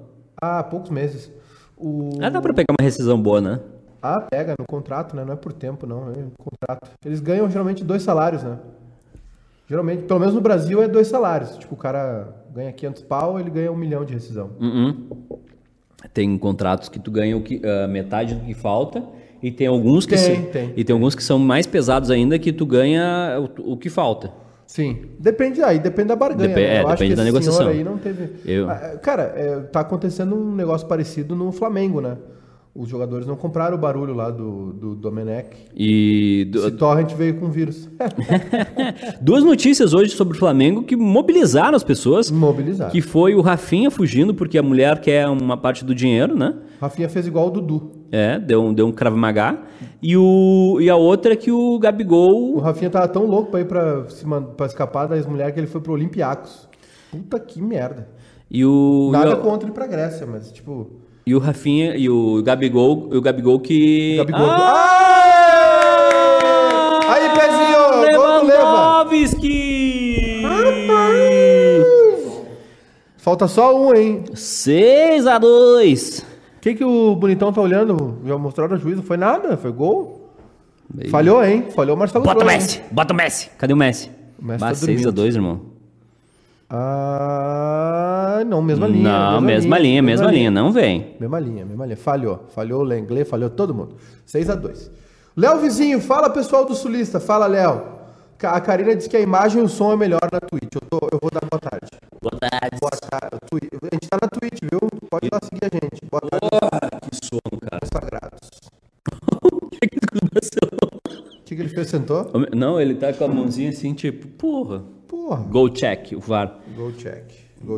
há 0.41 0.63
poucos 0.63 0.91
meses. 0.91 1.33
O 1.77 2.11
Ah, 2.21 2.29
dá 2.31 2.41
pra 2.41 2.53
pegar 2.55 2.75
uma 2.79 2.85
rescisão 2.85 3.21
boa, 3.21 3.41
né? 3.41 3.59
Ah, 4.01 4.21
pega 4.21 4.55
no 4.57 4.65
contrato, 4.69 5.17
né? 5.17 5.25
Não 5.25 5.33
é 5.33 5.37
por 5.37 5.53
tempo, 5.53 5.85
não, 5.87 6.11
é 6.11 6.15
contrato. 6.39 6.89
Eles 7.05 7.19
ganham 7.19 7.51
geralmente 7.51 7.83
dois 7.83 8.03
salários, 8.03 8.45
né? 8.45 8.59
Geralmente, 9.67 10.03
pelo 10.05 10.21
menos 10.21 10.35
no 10.35 10.41
Brasil 10.41 10.81
é 10.83 10.87
dois 10.87 11.09
salários. 11.09 11.57
Tipo, 11.57 11.75
o 11.75 11.77
cara 11.79 12.29
ganha 12.55 12.73
500 12.73 13.03
pau, 13.03 13.41
ele 13.41 13.51
ganha 13.51 13.73
um 13.73 13.77
milhão 13.77 14.05
de 14.05 14.15
rescisão. 14.15 14.51
Uhum. 14.61 15.09
Tem 16.15 16.39
contratos 16.39 16.89
que 16.89 16.99
tu 17.01 17.11
ganha 17.11 17.37
o 17.37 17.43
que, 17.43 17.61
ah, 17.65 17.89
metade 17.89 18.35
do 18.35 18.45
que 18.45 18.55
falta 18.55 19.03
e 19.43 19.51
tem 19.51 19.67
alguns 19.67 20.07
que 20.07 20.15
Tem, 20.15 20.37
se- 20.45 20.51
tem. 20.51 20.73
e 20.77 20.85
tem 20.85 20.93
alguns 20.95 21.15
que 21.15 21.23
são 21.23 21.39
mais 21.39 21.67
pesados 21.67 22.11
ainda 22.11 22.39
que 22.39 22.53
tu 22.53 22.65
ganha 22.67 23.37
o, 23.59 23.73
o 23.73 23.77
que 23.77 23.91
falta. 23.91 24.31
Sim, 24.69 25.07
depende 25.19 25.63
aí, 25.63 25.79
depende 25.79 26.09
da 26.09 26.15
barganha. 26.17 26.47
Depe- 26.51 26.61
né? 26.61 26.77
é, 26.77 26.83
Eu 26.83 26.89
acho 26.89 26.97
depende 27.03 27.11
que 27.13 27.17
da 27.17 27.23
esse 27.23 27.33
negociação. 27.33 27.59
senhor 27.63 27.71
aí 27.75 27.83
não 27.83 27.97
teve. 27.97 28.29
Eu- 28.45 28.69
Ah, 28.69 28.99
Cara, 29.03 29.23
é, 29.35 29.61
tá 29.61 29.81
acontecendo 29.81 30.37
um 30.37 30.55
negócio 30.55 30.87
parecido 30.87 31.35
no 31.35 31.51
Flamengo, 31.51 32.03
né? 32.03 32.19
Os 32.81 32.89
jogadores 32.89 33.27
não 33.27 33.35
compraram 33.35 33.77
o 33.77 33.81
barulho 33.81 34.15
lá 34.15 34.31
do, 34.31 34.73
do 34.73 34.95
Domenech. 34.95 35.49
E 35.77 36.47
du- 36.51 36.61
Esse 36.61 36.71
torrent 36.73 37.13
veio 37.15 37.39
com 37.41 37.51
vírus. 37.51 37.89
duas 39.21 39.43
notícias 39.45 39.93
hoje 39.95 40.11
sobre 40.13 40.37
o 40.37 40.39
Flamengo 40.39 40.83
que 40.85 40.97
mobilizaram 40.97 41.75
as 41.77 41.83
pessoas. 41.85 42.31
Mobilizado. 42.31 42.93
Que 42.93 43.01
foi 43.01 43.35
o 43.35 43.41
Rafinha 43.41 43.91
fugindo 43.91 44.35
porque 44.35 44.57
a 44.59 44.63
mulher 44.63 45.01
quer 45.01 45.27
uma 45.29 45.57
parte 45.57 45.85
do 45.85 45.95
dinheiro, 45.95 46.37
né? 46.37 46.55
Rafinha 46.81 47.09
fez 47.09 47.27
igual 47.27 47.49
o 47.49 47.51
Dudu. 47.51 47.91
É, 48.13 48.39
deu 48.39 48.63
um, 48.63 48.73
deu 48.73 48.87
um 48.87 48.93
Krav 48.93 49.15
Maga. 49.17 49.59
E, 50.01 50.17
o, 50.17 50.79
e 50.81 50.89
a 50.89 50.97
outra 50.97 51.33
é 51.33 51.37
que 51.37 51.51
o 51.51 51.75
O 51.75 51.79
Gabigol. 51.79 52.59
Rafinha 52.59 52.91
tava 52.91 53.09
tão 53.09 53.27
louco 53.27 53.51
pra 53.51 53.61
ir 53.61 53.67
pra, 53.67 54.09
se 54.09 54.25
pra 54.57 54.67
escapar 54.67 55.07
da 55.09 55.17
ex-mulher 55.17 55.53
que 55.53 55.59
ele 55.61 55.67
foi 55.67 55.81
pro 55.81 55.93
Olympiacos. 55.93 56.69
Puta 57.11 57.39
que 57.41 57.61
merda. 57.61 58.09
E 58.51 58.65
o. 58.65 59.11
Nada 59.13 59.31
e, 59.31 59.35
o- 59.35 59.39
contra 59.39 59.69
ir 59.69 59.73
pra 59.73 59.87
Grécia, 59.87 60.27
mas 60.27 60.53
tipo. 60.53 60.91
E 61.29 61.35
o 61.35 61.39
Rafinha 61.39 61.95
e 61.95 62.09
o 62.09 62.43
Gabigol. 62.43 63.11
E 63.13 63.17
o 63.19 63.21
Gabigol 63.21 63.61
que. 63.61 64.17
Gabigol. 64.17 64.47
Ah! 64.49 65.99
Aí, 67.07 67.29
pezinho! 67.37 68.17
Gol 68.17 68.41
do 68.41 68.47
Leva! 68.47 69.03
Lewandowski! 69.03 70.43
Falta 73.19 73.47
só 73.47 73.79
um, 73.79 73.95
hein? 73.95 74.25
6 74.33 75.27
a 75.27 75.37
2 75.37 76.21
O 76.21 76.25
que, 76.63 76.75
que 76.77 76.85
o 76.85 77.15
bonitão 77.15 77.53
tá 77.53 77.61
olhando? 77.61 78.21
Já 78.25 78.39
mostraram 78.39 78.75
o 78.77 78.79
juiz? 78.79 78.97
Não 78.97 79.03
foi 79.03 79.19
nada? 79.19 79.59
Foi 79.59 79.71
gol? 79.71 80.31
Falhou, 81.11 81.45
hein? 81.45 81.67
Falhou 81.77 81.95
o 81.95 81.99
Marcelo 81.99 82.25
Bota 82.25 82.43
o 82.43 82.51
hein? 82.51 82.57
Messi! 82.57 82.81
Bota 82.91 83.13
o 83.13 83.17
Messi! 83.17 83.51
Cadê 83.59 83.75
o 83.75 83.77
Messi? 83.77 84.11
O 84.41 84.47
Messi 84.47 84.61
Bah, 84.61 84.69
tá 84.69 84.75
6 84.77 84.83
a 84.83 84.87
dormindo. 84.87 85.13
2 85.13 85.35
irmão. 85.35 85.61
Ah, 86.71 88.43
não, 88.47 88.61
mesma 88.63 88.87
linha. 88.87 89.03
Não, 89.33 89.41
mesma 89.41 89.79
linha, 89.79 90.03
mesma 90.03 90.31
linha. 90.31 90.51
Não 90.51 90.71
vem. 90.71 91.17
Mesma 91.19 91.39
linha, 91.41 91.65
mesma 91.65 91.85
linha. 91.87 91.97
Falhou. 91.97 92.45
Falhou 92.55 92.81
o 92.81 92.85
Lenglet, 92.85 93.25
falhou 93.29 93.49
todo 93.51 93.75
mundo. 93.75 93.97
6 94.27 94.51
a 94.51 94.55
2 94.55 94.91
Léo 95.37 95.59
Vizinho, 95.61 96.01
fala 96.01 96.29
pessoal 96.31 96.65
do 96.67 96.75
Sulista. 96.75 97.19
Fala, 97.21 97.47
Léo. 97.47 97.97
A 98.43 98.61
Karina 98.61 98.95
disse 98.95 99.09
que 99.09 99.17
a 99.17 99.21
imagem 99.21 99.63
e 99.63 99.65
o 99.65 99.69
som 99.69 99.93
é 99.93 99.97
melhor 99.97 100.21
na 100.33 100.41
Twitch. 100.41 100.73
Eu, 100.75 100.81
tô- 100.89 101.09
eu 101.13 101.19
vou 101.21 101.31
dar 101.31 101.41
boa 101.51 101.61
tarde. 101.61 101.87
Boa 102.23 102.37
tarde. 102.39 102.77
Boa 102.81 102.91
tarde. 102.91 103.37
Twi- 103.51 103.69
A 103.91 103.95
gente 103.95 104.09
tá 104.09 104.19
na 104.23 104.29
Twitch, 104.29 104.61
viu? 104.63 104.81
Pode 105.11 105.27
ir 105.27 105.31
lá 105.33 105.39
seguir 105.43 105.65
a 105.65 105.69
gente. 105.69 106.05
Boa 106.11 106.21
tarde, 106.21 107.11
Que 107.11 107.27
sono, 107.27 107.61
cara. 107.61 107.87
sagrados. 107.93 108.49
O 109.53 109.71
que 109.71 109.89
que 109.89 109.99
aconteceu? 110.05 110.69
O 111.39 111.43
que, 111.45 111.55
que 111.57 111.63
ele 111.63 111.69
fez? 111.69 111.89
Sentou? 111.89 112.31
Não, 112.55 112.81
ele 112.81 112.95
tá 112.97 113.13
com 113.13 113.25
a 113.25 113.29
mãozinha 113.29 113.71
assim, 113.71 113.95
tipo, 113.95 114.27
porra. 114.29 114.83
Porra. 115.09 115.43
Go 115.49 115.69
check, 115.71 116.13
o 116.13 116.21
VAR. 116.21 116.59
Go 116.77 116.93
check. 116.93 117.25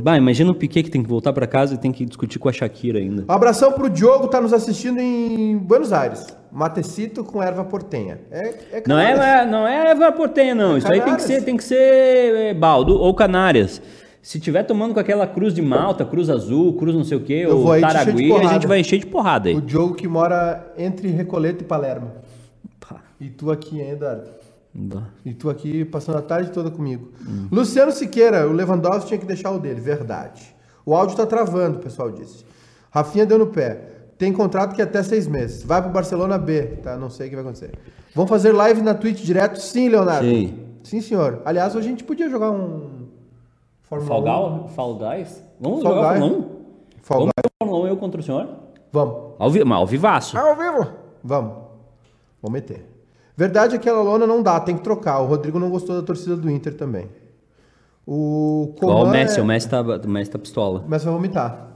Bah, 0.03 0.17
imagina 0.19 0.51
o 0.51 0.55
Piquet 0.55 0.83
que 0.83 0.91
tem 0.91 1.03
que 1.03 1.09
voltar 1.09 1.33
pra 1.33 1.47
casa 1.47 1.73
e 1.75 1.79
tem 1.79 1.91
que 1.91 2.05
discutir 2.05 2.39
com 2.39 2.51
a 2.51 2.53
Shakira 2.53 2.99
ainda. 2.99 3.25
Um 3.27 3.33
abração 3.33 3.73
pro 3.73 3.89
Diogo, 3.89 4.29
tá 4.29 4.39
nos 4.39 4.53
assistindo 4.53 4.99
em 5.01 5.57
Buenos 5.57 5.91
Aires. 5.91 6.27
Matecito 6.53 7.25
com 7.25 7.43
erva 7.43 7.65
portenha. 7.65 8.21
É, 8.31 8.49
é 8.73 8.83
Não 8.87 8.99
é, 8.99 9.15
Canárias. 9.15 9.51
não 9.51 9.67
é 9.67 9.91
erva 9.91 10.13
portenha, 10.13 10.55
não. 10.55 10.77
Isso 10.77 10.87
aí 10.87 11.01
tem 11.01 11.15
que 11.17 11.23
Canárias. 11.23 11.27
ser, 11.27 11.45
tem 11.45 11.57
que 11.57 11.65
ser 11.65 11.77
é, 12.37 12.53
baldo 12.55 12.95
ou 12.95 13.15
canárias. 13.15 13.81
Se 14.21 14.39
tiver 14.39 14.65
tomando 14.65 14.93
com 14.93 15.01
aquela 15.01 15.27
cruz 15.27 15.55
de 15.55 15.63
malta, 15.63 16.05
cruz 16.05 16.29
azul, 16.29 16.75
cruz 16.75 16.95
não 16.95 17.05
sei 17.05 17.17
o 17.17 17.21
que, 17.23 17.33
Eu 17.33 17.57
ou 17.59 17.81
taragui, 17.81 18.31
a 18.35 18.49
gente 18.49 18.67
vai 18.67 18.81
encher 18.81 18.99
de 18.99 19.07
porrada 19.07 19.49
aí. 19.49 19.55
O 19.57 19.63
Diogo 19.63 19.95
que 19.95 20.07
mora 20.07 20.75
entre 20.77 21.09
Recoleto 21.09 21.65
e 21.65 21.67
Palermo. 21.67 22.11
Pá, 22.79 23.01
E 23.19 23.31
tu 23.31 23.51
aqui, 23.51 23.81
hein, 23.81 23.93
Eduardo? 23.93 24.29
Bah. 24.75 25.09
E 25.25 25.35
tu 25.35 25.51
aqui 25.51 25.85
passando 25.85 26.19
a 26.19 26.23
tarde 26.23 26.51
toda 26.51 26.71
comigo. 26.71 27.11
Luciano 27.51 27.93
Siqueira, 27.93 28.49
o 28.49 28.53
Lewandowski 28.53 29.09
tinha 29.09 29.19
que 29.19 29.27
deixar 29.27 29.51
o 29.51 29.59
dele, 29.59 29.81
verdade. 29.81 30.55
O 30.85 30.95
áudio 30.95 31.17
tá 31.17 31.27
travando, 31.27 31.79
o 31.79 31.83
pessoal 31.83 32.11
disse. 32.11 32.45
Rafinha 32.91 33.27
deu 33.27 33.39
no 33.39 33.47
pé. 33.47 34.01
Tem 34.19 34.33
contrato 34.33 34.75
que 34.75 34.81
é 34.81 34.85
até 34.85 35.03
seis 35.03 35.27
meses. 35.27 35.63
Vai 35.63 35.81
pro 35.81 35.91
Barcelona 35.91 36.37
B, 36.37 36.63
tá? 36.83 36.97
Não 36.97 37.09
sei 37.09 37.27
o 37.27 37.31
que 37.31 37.37
vai 37.37 37.45
acontecer. 37.45 37.73
Vão 38.15 38.27
fazer 38.27 38.53
live 38.53 38.83
na 38.83 38.93
Twitch 38.95 39.23
direto? 39.23 39.59
Sim, 39.59 39.89
Leonardo. 39.89 40.29
Sim. 40.29 40.59
Sim, 40.83 41.01
senhor. 41.01 41.41
Aliás, 41.45 41.75
hoje 41.75 41.87
a 41.87 41.91
gente 41.91 42.05
podia 42.05 42.29
jogar 42.29 42.51
um. 42.51 43.07
Fórmula 43.83 44.09
Fall, 44.09 44.21
1. 44.21 44.25
Gal, 44.25 44.69
Fall 44.69 44.95
Guys? 44.97 45.43
Vamos 45.61 45.83
Fall 45.83 45.95
jogar. 45.95 46.19
Fórmula 46.19 46.33
1? 46.33 46.43
Fall 47.03 47.19
Vamos 47.19 47.33
Guys. 47.33 47.33
jogar 47.37 47.51
Fórmula 47.63 47.85
1 47.85 47.87
eu 47.89 47.97
contra 47.97 48.21
o 48.21 48.23
senhor? 48.23 48.49
Vamos. 48.93 49.17
Ao, 49.39 49.51
vi 49.51 49.65
mas 49.65 49.79
ao 49.79 49.87
vivaço. 49.87 50.39
Ao 50.39 50.57
vivo? 50.57 50.87
Vamos. 51.23 51.53
Vamos 52.43 52.53
meter. 52.53 52.87
Verdade 53.41 53.75
é 53.75 53.79
que 53.79 53.89
aquela 53.89 54.03
lona 54.03 54.27
não 54.27 54.43
dá, 54.43 54.61
tem 54.61 54.77
que 54.77 54.83
trocar. 54.83 55.19
O 55.21 55.25
Rodrigo 55.25 55.59
não 55.59 55.71
gostou 55.71 55.97
da 55.97 56.03
torcida 56.03 56.37
do 56.37 56.51
Inter 56.51 56.75
também. 56.75 57.07
O 58.07 58.75
Igual 58.77 58.99
o 58.99 59.01
Coman 59.01 59.13
Messi, 59.13 59.39
é... 59.39 59.43
o 59.43 59.47
Messi 59.47 59.67
tá, 59.67 59.81
o 59.81 60.09
Messi 60.11 60.31
tá 60.31 60.39
pistola. 60.39 60.81
Começa 60.81 61.09
a 61.09 61.13
vomitar. 61.13 61.69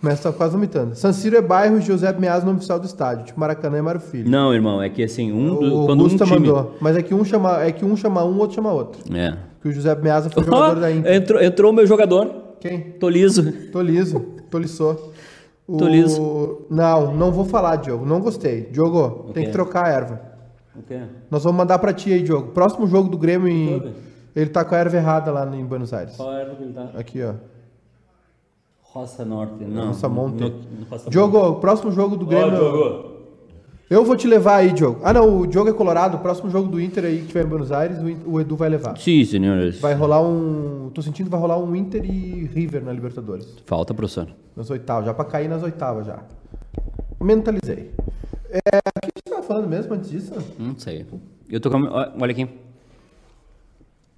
Começa 0.00 0.30
a 0.30 0.32
quase 0.32 0.54
vomitando. 0.54 0.94
San 0.94 1.12
Siro 1.12 1.36
é 1.36 1.42
bairro 1.42 1.78
José 1.78 2.10
Meaz 2.14 2.42
no 2.42 2.52
oficial 2.52 2.80
do 2.80 2.86
estádio. 2.86 3.26
Tipo 3.26 3.38
Maracanã 3.38 3.76
e 3.76 3.82
Mário 3.82 4.00
Filho. 4.00 4.30
Não, 4.30 4.54
irmão, 4.54 4.80
é 4.80 4.88
que 4.88 5.04
assim, 5.04 5.30
um, 5.30 5.82
o 5.82 5.84
quando 5.84 6.00
um 6.00 6.04
Augusta 6.04 6.24
time... 6.24 6.38
mandou. 6.38 6.74
Mas 6.80 6.96
é 6.96 7.02
que 7.02 7.12
um 7.12 7.22
chama, 7.22 7.62
é 7.62 7.70
que 7.70 7.84
um 7.84 7.94
chama 7.94 8.24
um, 8.24 8.38
outro 8.38 8.54
chama 8.54 8.72
outro. 8.72 9.02
É. 9.14 9.36
Que 9.60 9.68
o 9.68 9.72
José 9.72 9.94
Meazza 9.94 10.30
foi 10.30 10.42
jogador 10.42 10.80
da 10.80 10.90
Inter. 10.90 11.12
entrou, 11.12 11.42
entrou 11.42 11.70
o 11.70 11.74
meu 11.74 11.86
jogador, 11.86 12.34
Quem? 12.60 12.80
tô 12.98 13.10
liso. 13.10 13.52
Tô 13.70 13.82
liso. 13.82 14.20
Tô 14.50 14.58
liçou. 14.58 15.12
O... 15.64 15.76
Tô 15.76 15.86
liso. 15.86 16.66
Não, 16.68 17.14
não 17.14 17.30
vou 17.30 17.44
falar, 17.44 17.76
Diogo. 17.76 18.04
Não 18.04 18.20
gostei. 18.20 18.62
Diogo, 18.72 19.30
tem 19.32 19.44
quê? 19.44 19.46
que 19.46 19.52
trocar 19.52 19.86
a 19.86 19.88
erva. 19.90 20.31
O 20.74 20.82
quê? 20.82 21.02
Nós 21.30 21.44
vamos 21.44 21.58
mandar 21.58 21.78
pra 21.78 21.92
ti 21.92 22.12
aí, 22.12 22.22
Diogo. 22.22 22.52
Próximo 22.52 22.86
jogo 22.86 23.08
do 23.08 23.18
Grêmio 23.18 23.48
em... 23.48 23.94
Ele 24.34 24.48
tá 24.48 24.64
com 24.64 24.74
a 24.74 24.78
erva 24.78 24.96
errada 24.96 25.30
lá 25.30 25.44
em 25.54 25.64
Buenos 25.64 25.92
Aires. 25.92 26.16
Qual 26.16 26.32
erva 26.32 26.54
que 26.54 26.62
ele 26.62 26.72
tá? 26.72 26.88
Aqui, 26.94 27.22
ó. 27.22 27.34
Roça 28.80 29.24
Norte, 29.24 29.64
não. 29.64 29.86
Nossa, 29.86 30.08
Monte. 30.08 30.40
No- 30.40 30.48
no 30.48 30.86
Roça 30.90 31.10
Diogo, 31.10 31.38
o 31.38 31.54
próximo 31.56 31.92
jogo 31.92 32.16
do 32.16 32.24
Monte. 32.24 32.34
Ó, 32.34 32.40
Grêmio... 32.40 32.58
Diogo. 32.58 33.12
Eu 33.90 34.06
vou 34.06 34.16
te 34.16 34.26
levar 34.26 34.56
aí, 34.56 34.72
Diogo. 34.72 35.00
Ah, 35.04 35.12
não, 35.12 35.40
o 35.40 35.46
Diogo 35.46 35.68
é 35.68 35.72
colorado. 35.74 36.16
O 36.16 36.20
próximo 36.20 36.48
jogo 36.48 36.66
do 36.66 36.80
Inter 36.80 37.04
aí 37.04 37.18
que 37.20 37.26
tiver 37.26 37.44
em 37.44 37.48
Buenos 37.48 37.70
Aires, 37.70 37.98
o 38.24 38.40
Edu 38.40 38.56
vai 38.56 38.70
levar. 38.70 38.96
Sim, 38.96 39.22
senhores. 39.26 39.78
Vai 39.78 39.92
rolar 39.92 40.22
um... 40.22 40.90
Tô 40.94 41.02
sentindo 41.02 41.26
que 41.26 41.30
vai 41.30 41.40
rolar 41.40 41.58
um 41.58 41.76
Inter 41.76 42.02
e 42.06 42.46
River 42.46 42.82
na 42.82 42.90
Libertadores. 42.90 43.54
Falta, 43.66 43.92
professor. 43.92 44.28
Nas 44.56 44.70
oitavas, 44.70 45.04
já 45.04 45.12
pra 45.12 45.26
cair 45.26 45.46
nas 45.46 45.62
oitavas 45.62 46.06
já. 46.06 46.20
Mentalizei. 47.20 47.90
É, 48.50 48.60
a 48.78 49.06
gente 49.06 49.11
tava 49.34 49.42
falando 49.42 49.68
mesmo 49.68 49.92
antes 49.94 50.10
disso? 50.10 50.32
Não 50.58 50.78
sei. 50.78 51.06
Eu 51.50 51.60
tô 51.60 51.70
com... 51.70 51.82
Olha 51.84 52.30
aqui. 52.30 52.48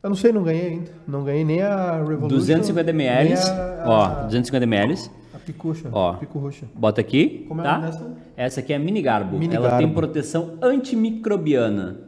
Eu 0.02 0.10
não 0.10 0.16
sei, 0.16 0.32
não 0.32 0.42
ganhei 0.42 0.66
ainda. 0.68 0.90
Não 1.08 1.24
ganhei 1.24 1.44
nem 1.44 1.62
a 1.62 1.96
Revolution. 1.98 2.28
250 2.28 2.90
ml. 2.90 3.32
a, 3.34 3.84
Ó, 3.86 4.02
a, 4.04 4.08
250 4.24 4.64
ml. 4.64 4.94
a 5.34 5.38
picucha. 5.38 5.88
Ó. 5.90 6.12
Picuruxa. 6.14 6.66
Bota 6.74 7.00
aqui, 7.00 7.46
Como 7.48 7.60
é 7.62 7.64
tá? 7.64 7.70
o 7.70 7.80
nome 7.80 7.90
dessa? 7.90 8.12
Essa 8.36 8.60
aqui 8.60 8.72
é 8.74 8.76
a 8.76 8.78
mini 8.78 9.00
garbo. 9.00 9.38
Mini 9.38 9.54
Ela 9.54 9.70
tem 9.70 9.86
Garbo. 9.86 9.94
proteção 9.94 10.58
antimicrobiana. 10.60 12.00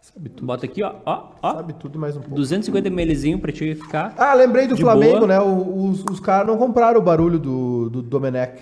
Sabe 0.00 0.30
tudo. 0.30 0.46
Bota 0.46 0.64
aqui, 0.64 0.82
ó, 0.82 0.94
ó, 1.04 1.24
ó. 1.42 1.54
Sabe 1.56 1.74
tudo 1.74 1.98
mais 1.98 2.16
um 2.16 2.20
pouco. 2.20 2.34
250 2.36 2.88
mlzinho 2.88 3.38
pra 3.38 3.52
te 3.52 3.74
ficar. 3.74 4.14
Ah, 4.16 4.32
lembrei 4.32 4.66
do 4.66 4.76
Flamengo, 4.76 5.18
boa. 5.18 5.26
né? 5.28 5.40
Os, 5.40 6.02
os 6.10 6.20
caras 6.20 6.46
não 6.46 6.56
compraram 6.56 6.98
o 6.98 7.02
barulho 7.02 7.38
do, 7.38 7.90
do 7.90 8.00
Domenech. 8.02 8.60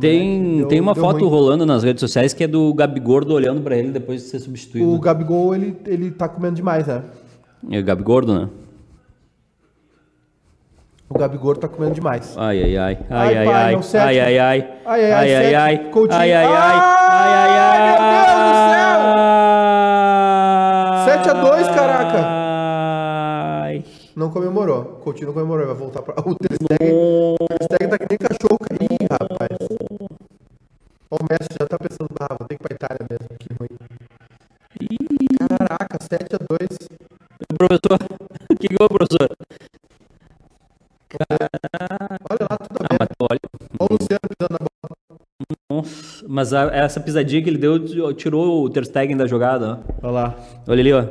Tem, 0.00 0.58
deu- 0.58 0.68
tem 0.68 0.80
uma 0.80 0.94
foto 0.94 1.20
ruim. 1.20 1.30
rolando 1.30 1.64
nas 1.66 1.82
redes 1.82 2.00
sociais 2.00 2.32
que 2.32 2.44
é 2.44 2.46
do 2.46 2.72
Gabigordo 2.74 3.32
olhando 3.34 3.60
pra 3.62 3.76
ele 3.76 3.90
depois 3.90 4.22
de 4.22 4.28
ser 4.28 4.38
substituído. 4.40 4.88
O 4.92 4.98
Gabigol, 4.98 5.54
ele, 5.54 5.76
ele 5.86 6.10
tá 6.10 6.28
comendo 6.28 6.56
demais, 6.56 6.86
né? 6.86 7.02
É 7.70 7.78
o 7.78 7.84
Gabigordo, 7.84 8.34
né? 8.34 8.48
O 11.08 11.16
Gabigol 11.18 11.54
tá 11.54 11.68
comendo 11.68 11.94
demais. 11.94 12.34
Ai, 12.36 12.62
ai, 12.64 12.76
ai. 12.76 12.98
Ai, 13.08 13.28
Ai, 13.28 13.36
ai, 13.38 13.44
pai, 13.46 13.54
ai. 13.54 13.74
não, 13.74 13.82
sétimo. 13.82 14.08
Ai, 14.08 14.18
ai, 14.20 14.38
ai. 14.38 14.68
Ai, 14.84 15.04
ai, 15.04 15.12
ai, 15.12 15.12
Ai, 15.12 15.34
ai, 15.34 15.42
sétimo. 15.44 15.60
ai. 15.62 15.90
Coutinho. 15.92 16.20
Ai, 16.20 16.32
ai, 16.32 16.44
ai. 16.44 16.52
Ai, 16.52 17.32
Ai, 17.32 17.58
ai, 17.58 17.96
ai. 17.98 18.25
Não 24.16 24.30
comemorou. 24.30 24.84
Coutinho 25.04 25.26
não 25.28 25.34
comemorou, 25.34 25.66
vai 25.66 25.74
voltar 25.76 26.02
pra. 26.02 26.14
O 26.26 26.34
Ter 26.34 26.54
Stegen, 26.54 26.92
o 26.94 27.36
Ter 27.48 27.64
Stegen 27.64 27.88
tá 27.90 27.98
que 27.98 28.06
nem 28.08 28.18
cachorro. 28.18 28.58
Ih, 28.80 29.06
rapaz. 29.10 29.58
Ó, 31.10 31.16
o 31.16 31.24
Messi 31.30 31.48
já 31.60 31.66
tá 31.68 31.78
pensando, 31.78 32.08
ah, 32.18 32.34
vou 32.38 32.48
ter 32.48 32.56
que 32.56 32.64
ir 32.64 32.66
pra 32.66 32.74
Itália 32.74 33.06
mesmo, 33.08 33.28
que 33.38 33.48
ruim. 33.54 33.76
Caraca, 35.38 35.98
7 36.02 36.34
a 36.34 36.38
2 36.38 36.88
Professor, 37.56 37.98
o 38.50 38.56
que 38.58 38.68
que 38.68 38.74
é, 38.82 38.88
professor? 38.88 39.36
Olha 42.30 42.46
lá, 42.50 42.56
tudo 42.58 42.80
Ah, 42.82 42.88
bem. 42.90 42.98
mas 42.98 43.08
olha, 43.20 43.40
Olha 43.78 43.88
o 43.90 43.92
Luciano 43.92 44.20
pisando 44.28 44.52
na 44.52 44.58
bola. 44.58 44.96
nossa, 45.70 46.24
mas 46.28 46.52
a- 46.52 46.74
essa 46.74 47.00
pisadinha 47.00 47.42
que 47.42 47.48
ele 47.50 47.58
deu 47.58 48.14
tirou 48.14 48.64
o 48.64 48.70
Ter 48.70 48.84
Stegen 48.86 49.16
da 49.16 49.26
jogada, 49.26 49.80
ó. 50.02 50.06
Olha 50.06 50.10
lá. 50.12 50.34
Olha 50.66 50.80
ali, 50.80 50.92
ó. 50.92 51.04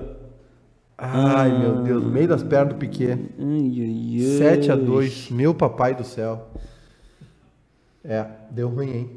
Ai, 0.97 1.57
meu 1.59 1.81
Deus, 1.83 2.03
no 2.03 2.09
meio 2.09 2.27
das 2.27 2.41
pernas 2.41 2.73
do 2.73 2.79
Piquet. 2.79 3.11
Ai, 3.11 3.73
ai, 3.79 4.17
ai. 4.21 4.37
7 4.37 4.71
a 4.71 4.75
2 4.75 5.29
meu 5.31 5.53
papai 5.53 5.93
do 5.93 6.03
céu. 6.05 6.47
É, 8.03 8.25
deu 8.51 8.69
ruim, 8.69 8.89
hein? 8.91 9.09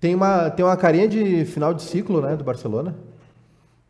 Tem 0.00 0.14
uma, 0.14 0.50
tem 0.50 0.64
uma 0.64 0.76
carinha 0.76 1.06
de 1.08 1.44
final 1.44 1.72
de 1.74 1.82
ciclo, 1.82 2.20
né, 2.20 2.36
do 2.36 2.42
Barcelona. 2.44 2.94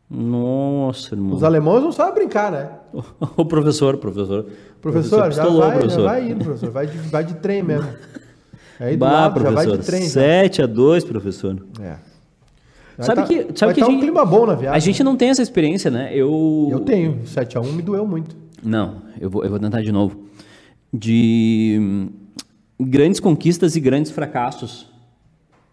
Nossa, 0.09 1.13
irmão. 1.13 1.35
Os 1.35 1.43
alemães 1.43 1.83
não 1.83 1.91
sabem 1.91 2.15
brincar, 2.15 2.51
né? 2.51 2.69
O 3.37 3.45
professor, 3.45 3.97
professor. 3.97 4.45
Professor, 4.81 5.17
já, 5.31 5.43
pistolou, 5.43 5.61
vai, 5.61 5.77
professor. 5.77 6.01
já 6.01 6.09
vai 6.09 6.29
indo, 6.31 6.43
professor. 6.45 6.71
Vai 6.71 6.87
de, 6.87 6.97
vai 6.97 7.23
de 7.23 7.33
trem 7.35 7.61
mesmo. 7.63 7.89
Aí 8.79 8.95
do 8.95 8.99
Bah, 8.99 9.11
lado, 9.11 9.41
já 9.41 9.51
vai 9.51 9.65
professor. 9.65 9.77
de 9.79 9.85
trem. 9.85 10.01
já. 10.03 10.09
7 10.09 10.61
a 10.63 10.65
2 10.65 11.03
professor. 11.03 11.57
É. 11.81 11.95
Vai 12.99 13.05
Sabe 13.05 13.21
tá- 13.21 13.27
que, 13.27 13.35
vai 13.43 13.51
sabe 13.55 13.73
que 13.75 13.79
tá 13.79 13.85
a 13.85 13.89
um 13.89 13.91
gente, 13.93 14.01
clima 14.01 14.25
bom 14.25 14.45
na 14.45 14.55
viagem. 14.55 14.75
a 14.75 14.79
gente 14.79 15.01
não 15.05 15.15
tem 15.15 15.29
essa 15.29 15.41
experiência, 15.41 15.89
né? 15.89 16.09
Eu. 16.13 16.67
Eu 16.69 16.81
tenho. 16.81 17.21
7x1 17.23 17.71
me 17.71 17.81
doeu 17.81 18.05
muito. 18.05 18.35
Não, 18.61 18.97
eu 19.21 19.29
vou, 19.29 19.41
eu 19.41 19.49
vou 19.49 19.57
tentar 19.57 19.81
de 19.81 19.89
novo. 19.89 20.19
De 20.93 21.77
hum, 21.79 22.09
grandes 22.77 23.21
conquistas 23.21 23.77
e 23.77 23.79
grandes 23.79 24.11
fracassos. 24.11 24.85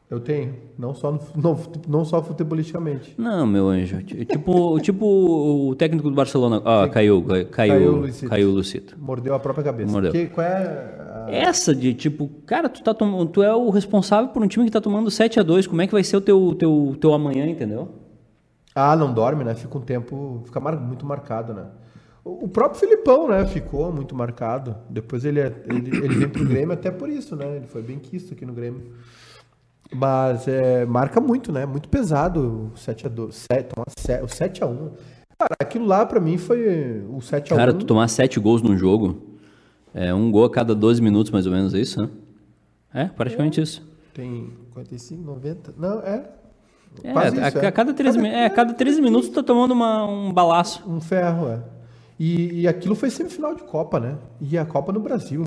Eu 0.09 0.21
tenho. 0.21 0.55
Não 0.79 0.95
só, 0.95 1.11
no, 1.11 1.21
não, 1.37 1.59
não 1.89 2.05
só 2.05 2.23
futebolisticamente. 2.23 3.15
Não, 3.19 3.47
meu 3.47 3.69
anjo. 3.69 4.03
Ti- 4.03 4.25
Tipo, 4.25 4.79
tipo 4.81 5.05
o 5.05 5.75
técnico 5.75 6.09
do 6.09 6.15
Barcelona. 6.15 6.63
Ah, 6.65 6.89
caiu, 6.89 7.23
caiu, 7.25 7.47
Caiu 7.49 7.97
Lucito. 7.97 8.31
caiu 8.31 8.51
Lucito. 8.51 8.97
Mordeu 8.99 9.35
a 9.35 9.41
própria 9.41 9.65
cabeça. 9.65 9.91
Mordeu. 9.93 10.13
Que, 10.13 10.27
qual 10.27 10.47
é 10.47 11.27
a- 11.27 11.27
Essa 11.29 11.75
de 11.75 11.93
tipo, 11.93 12.29
cara, 12.47 12.69
tu, 12.69 12.83
tá 12.85 12.95
tom... 12.95 13.27
tu 13.27 13.43
é 13.43 13.53
o 13.55 13.69
responsável 13.71 14.29
por 14.31 14.43
um 14.43 14.47
time 14.47 14.65
que 14.65 14.71
tá 14.71 14.81
tomando 14.81 15.11
7 15.11 15.41
a 15.41 15.43
2 15.43 15.67
Como 15.67 15.83
é 15.83 15.87
que 15.89 15.93
vai 15.93 16.05
ser 16.05 16.17
o 16.17 16.21
teu, 16.21 16.55
teu, 16.57 16.97
teu 17.01 17.13
amanhã, 17.13 17.47
entendeu? 17.47 17.89
Ah, 18.75 18.95
não 18.95 19.13
dorme, 19.13 19.43
né? 19.43 19.55
Fica 19.57 19.77
um 19.77 19.81
tempo. 19.81 20.43
Fica 20.45 20.61
mar- 20.61 20.79
muito 20.81 21.05
marcado, 21.05 21.53
né? 21.53 21.65
O 22.25 22.47
próprio 22.49 22.79
Filipão, 22.79 23.29
né? 23.29 23.45
Ficou 23.47 23.91
muito 23.93 24.15
marcado. 24.15 24.77
Depois 24.91 25.25
ele, 25.25 25.41
é- 25.41 25.53
ele, 25.69 25.97
ele 25.97 26.15
vem 26.15 26.29
pro 26.29 26.45
Grêmio 26.45 26.73
até 26.75 26.91
por 26.93 27.09
isso, 27.09 27.35
né? 27.35 27.57
Ele 27.57 27.67
foi 27.67 27.83
bem 27.83 27.99
quisto 27.99 28.35
aqui 28.35 28.45
no 28.47 28.53
Grêmio. 28.53 28.83
Mas 29.95 30.47
é, 30.49 30.85
marca 30.85 31.21
muito, 31.21 31.53
né? 31.53 31.65
Muito 31.65 31.89
pesado 31.89 32.71
o 32.75 32.79
7x2. 32.79 33.33
7, 33.33 33.73
o 34.23 34.27
7x1. 34.27 34.91
Cara, 35.39 35.55
aquilo 35.61 35.87
lá 35.87 36.05
pra 36.05 36.19
mim 36.21 36.39
foi 36.39 37.03
o 37.09 37.19
7x1. 37.19 37.57
Cara, 37.57 37.73
tu 37.75 37.85
tomar 37.85 38.09
7 38.09 38.41
gols 38.41 38.63
num 38.63 38.77
jogo, 38.77 39.37
é 39.95 40.13
um 40.13 40.31
gol 40.31 40.45
a 40.45 40.51
cada 40.51 40.75
12 40.75 41.01
minutos, 41.03 41.31
mais 41.31 41.47
ou 41.47 41.53
menos, 41.53 41.75
é 41.75 41.79
isso, 41.81 42.01
né? 42.03 42.09
É, 42.93 43.05
praticamente 43.05 43.61
isso. 43.61 43.87
Tem 44.15 44.51
45, 44.73 45.23
90. 45.23 45.75
Não, 45.77 46.01
é. 46.01 46.31
É, 47.05 47.13
Quase 47.13 47.39
a, 47.39 47.49
isso, 47.49 47.59
a 47.59 47.73
cada 47.73 47.93
13, 47.93 48.19
mi- 48.19 48.29
é, 48.29 48.49
cada 48.49 48.73
13 48.73 49.03
minutos 49.03 49.29
tu 49.29 49.35
tá 49.35 49.43
tomando 49.43 49.73
uma, 49.73 50.07
um 50.07 50.33
balaço. 50.33 50.83
Um 50.89 50.99
ferro, 51.01 51.49
é. 51.51 51.61
E, 52.19 52.63
e 52.63 52.69
aquilo 52.69 52.95
foi 52.95 53.11
semifinal 53.11 53.55
de 53.55 53.63
Copa, 53.65 54.01
né? 54.01 54.17
E 54.41 54.57
a 54.57 54.65
Copa 54.65 54.91
no 54.93 55.01
Brasil. 55.01 55.45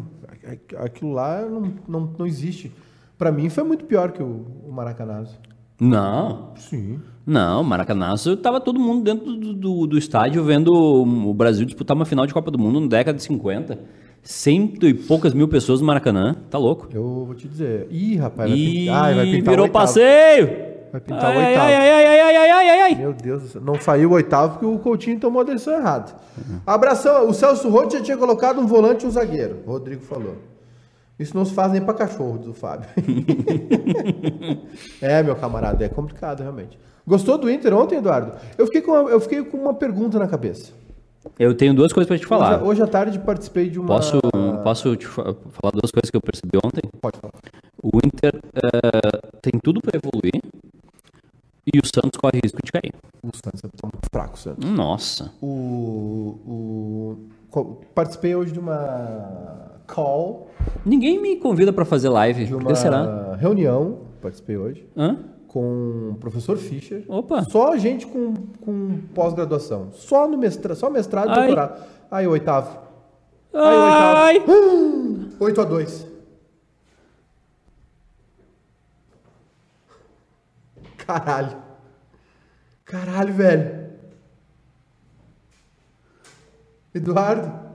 Aquilo 0.78 1.12
lá 1.14 1.42
não, 1.42 1.74
não, 1.88 2.14
não 2.20 2.28
existe. 2.28 2.72
Pra 3.20 3.34
mim 3.34 3.50
foi 3.50 3.66
muito 3.66 3.84
pior 3.84 4.14
que 4.14 4.24
o, 4.24 4.46
o 4.66 4.72
Maracanazo. 4.72 5.38
Não, 5.80 6.54
Sim. 6.56 7.00
não, 7.26 7.64
Maracanazo, 7.64 8.36
tava 8.38 8.60
todo 8.60 8.80
mundo 8.80 9.04
dentro 9.04 9.34
do, 9.34 9.54
do, 9.54 9.88
do 9.88 9.98
estádio 9.98 10.44
vendo 10.44 10.74
o 10.74 11.34
Brasil 11.34 11.66
disputar 11.66 11.96
uma 11.96 12.06
final 12.06 12.26
de 12.26 12.34
Copa 12.34 12.50
do 12.50 12.58
Mundo 12.58 12.80
na 12.80 12.88
década 12.88 13.18
de 13.18 13.24
50. 13.24 13.78
Cento 14.24 14.88
e 14.88 14.94
poucas 14.94 15.34
mil 15.34 15.48
pessoas 15.48 15.80
no 15.82 15.88
Maracanã, 15.88 16.36
tá 16.50 16.58
louco? 16.58 16.88
Eu 16.94 17.26
vou 17.26 17.36
te 17.36 17.48
dizer. 17.48 17.88
Ih, 17.90 18.16
rapaz, 18.18 18.50
vai 18.50 18.58
E 18.60 18.80
pintar. 18.80 19.04
Ai, 19.04 19.16
vai 19.16 19.26
pintar 19.26 19.42
o 19.42 19.52
virou 19.52 19.70
passeio! 19.70 20.48
Vai 20.92 21.02
pintar 21.02 21.24
o 21.36 21.38
ai, 21.38 21.38
ai, 21.38 21.48
oitavo. 21.48 21.66
ai, 21.66 21.76
ai, 21.76 21.90
ai, 21.90 22.06
ai, 22.06 22.36
ai, 22.36 22.50
ai, 22.52 22.70
ai, 22.70 22.82
ai. 22.82 22.96
Meu 22.96 23.14
Deus 23.14 23.42
do 23.44 23.48
céu. 23.50 23.62
Não 23.62 23.80
saiu 23.80 24.10
o 24.10 24.14
oitavo 24.14 24.54
porque 24.54 24.66
o 24.66 24.80
Coutinho 24.80 25.20
tomou 25.20 25.42
a 25.42 25.46
decisão 25.46 25.76
errada. 25.76 26.14
Abração. 26.66 27.30
O 27.30 27.34
Celso 27.34 27.70
Roth 27.70 27.94
já 27.94 28.02
tinha 28.02 28.18
colocado 28.18 28.60
um 28.60 28.66
volante 28.66 29.06
e 29.06 29.08
um 29.08 29.12
zagueiro. 29.12 29.60
O 29.66 29.72
Rodrigo 29.72 30.02
falou. 30.02 30.36
Isso 31.20 31.36
não 31.36 31.44
se 31.44 31.54
faz 31.54 31.72
nem 31.72 31.82
pra 31.82 31.94
cachorro, 31.94 32.38
diz 32.40 32.48
o 32.48 32.54
Fábio. 32.54 32.88
é, 35.02 35.22
meu 35.22 35.36
camarada, 35.36 35.84
é 35.84 35.90
complicado, 35.90 36.42
realmente. 36.42 36.80
Gostou 37.06 37.38
do 37.38 37.50
Inter 37.50 37.74
ontem, 37.74 37.98
Eduardo? 37.98 38.34
Eu 38.58 38.66
fiquei 38.68 38.82
com 38.82 38.92
uma, 38.92 39.10
eu 39.10 39.20
fiquei 39.20 39.44
com 39.44 39.58
uma 39.58 39.74
pergunta 39.74 40.18
na 40.18 40.28
cabeça. 40.28 40.72
Eu 41.38 41.54
tenho 41.56 41.74
duas 41.74 41.92
coisas 41.92 42.08
pra 42.08 42.18
te 42.18 42.26
falar. 42.26 42.58
Hoje, 42.62 42.70
hoje 42.70 42.84
à 42.84 42.88
tarde 42.88 43.20
participei 43.20 43.70
de 43.70 43.78
uma. 43.80 43.88
Posso, 43.88 44.20
posso 44.64 44.96
te 44.96 45.06
fa- 45.06 45.36
falar 45.50 45.72
duas 45.74 45.92
coisas 45.92 46.10
que 46.10 46.16
eu 46.16 46.22
percebi 46.22 46.58
ontem? 46.64 46.82
Pode 47.02 47.18
falar. 47.20 47.34
O 47.84 47.98
Inter 48.06 48.40
eh, 48.56 49.30
tem 49.42 49.60
tudo 49.62 49.82
pra 49.82 49.98
evoluir 49.98 50.42
e 51.74 51.78
o 51.78 51.86
Santos 51.86 52.18
corre 52.18 52.40
risco 52.42 52.60
de 52.64 52.72
cair. 52.72 52.94
O 53.22 53.36
Santos 53.36 53.62
tá 53.62 53.88
muito 53.92 54.08
fraco, 54.12 54.40
Santos. 54.40 54.70
Nossa. 54.70 55.32
O, 55.42 57.18
o, 57.52 57.76
participei 57.94 58.34
hoje 58.36 58.54
de 58.54 58.60
uma 58.60 59.79
call, 59.94 60.48
Ninguém 60.86 61.20
me 61.22 61.36
convida 61.38 61.74
pra 61.74 61.84
fazer 61.86 62.10
live. 62.10 62.46
de 62.46 62.54
uma 62.56 62.74
será? 62.76 63.36
reunião, 63.36 64.00
participei 64.22 64.56
hoje, 64.58 64.88
Hã? 64.96 65.18
com 65.48 66.12
o 66.12 66.16
professor 66.20 66.58
Fischer. 66.58 67.04
Opa. 67.08 67.44
Só 67.44 67.76
gente 67.78 68.06
com, 68.08 68.34
com 68.62 69.00
pós-graduação. 69.16 69.90
Só 69.92 70.28
no 70.28 70.38
mestrado, 70.38 70.76
só 70.78 70.90
mestrado 70.90 71.28
e 71.30 71.32
Ai. 71.32 71.38
doutorado. 71.48 71.84
Aí, 72.12 72.28
oitavo. 72.28 72.78
Aí, 73.54 73.64
oitavo. 73.76 74.18
Ai! 74.18 74.46
8 75.40 75.62
a 75.62 75.64
2 75.66 76.08
Caralho. 80.98 81.58
Caralho, 82.86 83.34
velho. 83.34 83.90
Eduardo. 86.94 87.69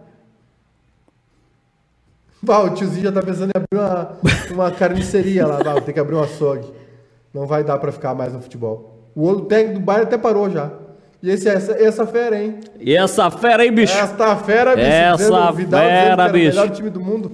Bah, 2.44 2.60
o 2.62 2.70
tiozinho 2.70 3.04
já 3.04 3.12
tá 3.12 3.22
pensando 3.22 3.50
em 3.54 3.58
abrir 3.58 3.78
uma, 3.78 4.12
uma 4.52 4.70
carniceria 4.70 5.46
lá. 5.46 5.62
Bah, 5.62 5.80
ter 5.80 5.92
que 5.92 6.00
abrir 6.00 6.14
um 6.16 6.22
açougue. 6.22 6.66
Não 7.32 7.46
vai 7.46 7.64
dar 7.64 7.78
pra 7.78 7.90
ficar 7.90 8.14
mais 8.14 8.32
no 8.32 8.40
futebol. 8.40 9.10
O 9.14 9.22
outro 9.22 9.46
técnico 9.46 9.80
do 9.80 9.84
bairro 9.84 10.04
até 10.04 10.16
parou 10.18 10.48
já. 10.50 10.70
E 11.22 11.30
esse, 11.30 11.48
essa, 11.48 11.72
essa 11.72 12.06
fera, 12.06 12.38
hein? 12.42 12.60
E 12.78 12.94
essa 12.94 13.30
fera 13.30 13.62
aí, 13.62 13.70
bicho? 13.70 13.96
Esta 13.96 14.36
fera, 14.36 14.76
bicho. 14.76 14.86
Essa 14.86 15.50
Vidal 15.52 15.80
fera, 15.80 16.12
era 16.12 16.28
o 16.28 16.32
bicho. 16.32 16.48
melhor 16.48 16.70
time 16.70 16.90
do 16.90 17.00
mundo. 17.00 17.32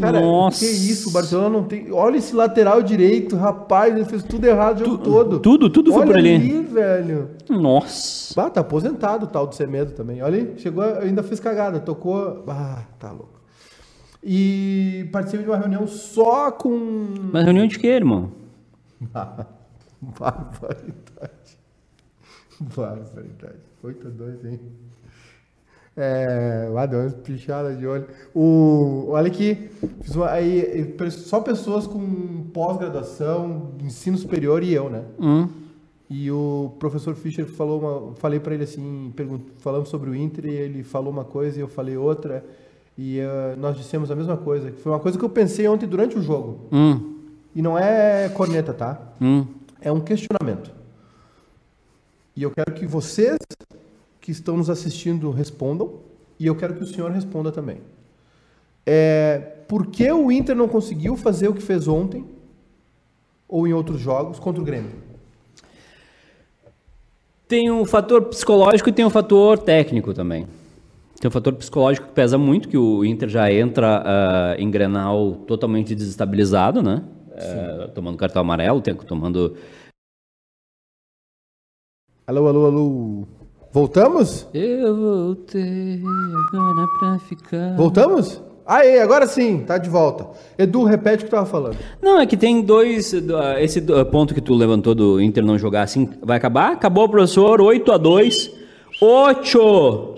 Cara, 0.00 0.20
Nossa. 0.20 0.60
que 0.60 0.66
isso, 0.70 1.08
o 1.08 1.12
Barcelona 1.12 1.48
não 1.48 1.64
tem. 1.64 1.90
Olha 1.92 2.16
esse 2.18 2.34
lateral 2.34 2.82
direito, 2.82 3.34
rapaz, 3.36 3.94
ele 3.94 4.04
fez 4.04 4.22
tudo 4.22 4.46
errado 4.46 4.80
o 4.80 4.84
jogo 4.84 4.98
todo. 4.98 5.38
tudo, 5.38 5.70
tudo 5.70 5.90
foi 5.90 6.00
Olha 6.02 6.10
por 6.10 6.16
ali. 6.18 6.60
velho. 6.62 7.30
Nossa. 7.48 8.38
Ah, 8.40 8.50
tá 8.50 8.60
aposentado 8.60 9.24
o 9.24 9.28
tal 9.28 9.46
do 9.46 9.54
Semedo 9.54 9.92
também. 9.92 10.22
Olha 10.22 10.36
aí, 10.38 10.54
chegou, 10.58 10.84
ainda 10.84 11.22
fez 11.22 11.40
cagada, 11.40 11.78
tocou. 11.80 12.44
Ah, 12.48 12.82
tá 12.98 13.08
louco. 13.10 13.35
E 14.28 15.08
participei 15.12 15.44
de 15.44 15.50
uma 15.52 15.56
reunião 15.56 15.86
só 15.86 16.50
com. 16.50 17.14
Mas 17.32 17.44
reunião 17.44 17.68
de 17.68 17.78
quê, 17.78 17.86
irmão? 17.86 18.32
Barbaridade. 20.02 21.56
Barbaridade. 22.60 23.60
8 23.84 24.06
a 24.08 24.10
2, 24.10 24.44
hein? 24.46 24.60
É, 25.96 26.68
lá 26.72 26.84
deu 26.86 27.00
umas 27.00 27.14
pichadas 27.14 27.78
de 27.78 27.86
olho. 27.86 28.06
O, 28.34 29.06
olha 29.10 29.28
aqui, 29.28 29.70
uma- 30.14 30.30
aí, 30.30 30.94
só 31.10 31.40
pessoas 31.40 31.86
com 31.86 32.48
pós-graduação, 32.52 33.72
ensino 33.80 34.18
superior 34.18 34.62
e 34.62 34.74
eu, 34.74 34.90
né? 34.90 35.04
Hum. 35.20 35.48
E 36.10 36.30
o 36.30 36.72
professor 36.78 37.14
Fischer 37.14 37.46
falou 37.46 37.80
uma, 38.08 38.14
falei 38.16 38.38
para 38.40 38.54
ele 38.54 38.64
assim, 38.64 39.12
falamos 39.58 39.88
sobre 39.88 40.10
o 40.10 40.14
Inter 40.14 40.46
e 40.46 40.54
ele 40.54 40.82
falou 40.82 41.12
uma 41.12 41.24
coisa 41.24 41.58
e 41.58 41.60
eu 41.60 41.68
falei 41.68 41.96
outra 41.96 42.44
e 42.98 43.18
eh, 43.18 43.54
nós 43.58 43.76
dissemos 43.76 44.10
a 44.10 44.16
mesma 44.16 44.36
coisa. 44.36 44.70
que 44.70 44.80
Foi 44.80 44.92
uma 44.92 45.00
coisa 45.00 45.18
que 45.18 45.24
eu 45.24 45.28
pensei 45.28 45.68
ontem 45.68 45.86
durante 45.86 46.16
o 46.16 46.22
jogo. 46.22 46.60
Hum. 46.72 47.16
E 47.54 47.60
não 47.60 47.76
é 47.78 48.28
corneta, 48.30 48.72
tá? 48.72 49.00
Hum. 49.20 49.46
É 49.80 49.92
um 49.92 50.00
questionamento. 50.00 50.70
E 52.34 52.42
eu 52.42 52.50
quero 52.50 52.72
que 52.72 52.86
vocês 52.86 53.38
que 54.20 54.30
estão 54.30 54.56
nos 54.56 54.68
assistindo 54.68 55.30
respondam 55.30 56.00
e 56.38 56.46
eu 56.46 56.54
quero 56.54 56.74
que 56.74 56.82
o 56.82 56.86
senhor 56.86 57.10
responda 57.10 57.52
também. 57.52 57.80
É, 58.84 59.38
por 59.68 59.86
que 59.86 60.10
o 60.10 60.30
Inter 60.30 60.54
não 60.54 60.68
conseguiu 60.68 61.16
fazer 61.16 61.48
o 61.48 61.54
que 61.54 61.62
fez 61.62 61.88
ontem 61.88 62.24
ou 63.48 63.66
em 63.66 63.72
outros 63.72 64.00
jogos 64.00 64.38
contra 64.38 64.60
o 64.60 64.64
Grêmio? 64.64 64.92
Tem 67.48 67.70
um 67.70 67.84
fator 67.84 68.22
psicológico 68.24 68.88
e 68.88 68.92
tem 68.92 69.04
um 69.04 69.10
fator 69.10 69.58
técnico 69.58 70.12
também. 70.12 70.46
Tem 71.20 71.28
um 71.28 71.32
fator 71.32 71.52
psicológico 71.54 72.08
que 72.08 72.12
pesa 72.12 72.36
muito, 72.36 72.68
que 72.68 72.76
o 72.76 73.04
Inter 73.04 73.28
já 73.28 73.50
entra 73.50 74.02
ah, 74.04 74.56
em 74.58 74.70
Grenal 74.70 75.32
totalmente 75.46 75.94
desestabilizado, 75.94 76.82
né? 76.82 77.02
Eh, 77.38 77.90
tomando 77.94 78.16
cartão 78.16 78.40
amarelo, 78.42 78.80
tem- 78.80 78.94
tomando... 78.94 79.56
Alô, 82.26 82.46
alô, 82.48 82.66
alô. 82.66 83.26
Voltamos? 83.72 84.46
Eu 84.54 84.96
voltei 84.96 86.02
agora 86.02 86.86
pra 86.98 87.18
ficar... 87.20 87.76
Voltamos? 87.76 88.42
Aê, 88.66 89.00
agora 89.00 89.26
sim, 89.26 89.60
tá 89.64 89.78
de 89.78 89.88
volta. 89.88 90.26
Edu, 90.58 90.82
repete 90.84 91.18
o 91.22 91.26
que 91.26 91.30
tu 91.30 91.36
tava 91.36 91.46
falando. 91.46 91.76
Não, 92.02 92.18
é 92.18 92.26
que 92.26 92.36
tem 92.36 92.62
dois. 92.62 93.14
ah, 93.14 93.62
Esse 93.62 93.80
ponto 94.10 94.34
que 94.34 94.40
tu 94.40 94.54
levantou 94.54 94.94
do 94.94 95.20
Inter 95.20 95.44
não 95.44 95.56
jogar 95.58 95.82
assim, 95.82 96.08
vai 96.22 96.36
acabar? 96.36 96.72
Acabou, 96.72 97.08
professor, 97.08 97.60
8 97.60 97.92
a 97.92 97.96
2 97.96 98.50
8! 99.00 100.14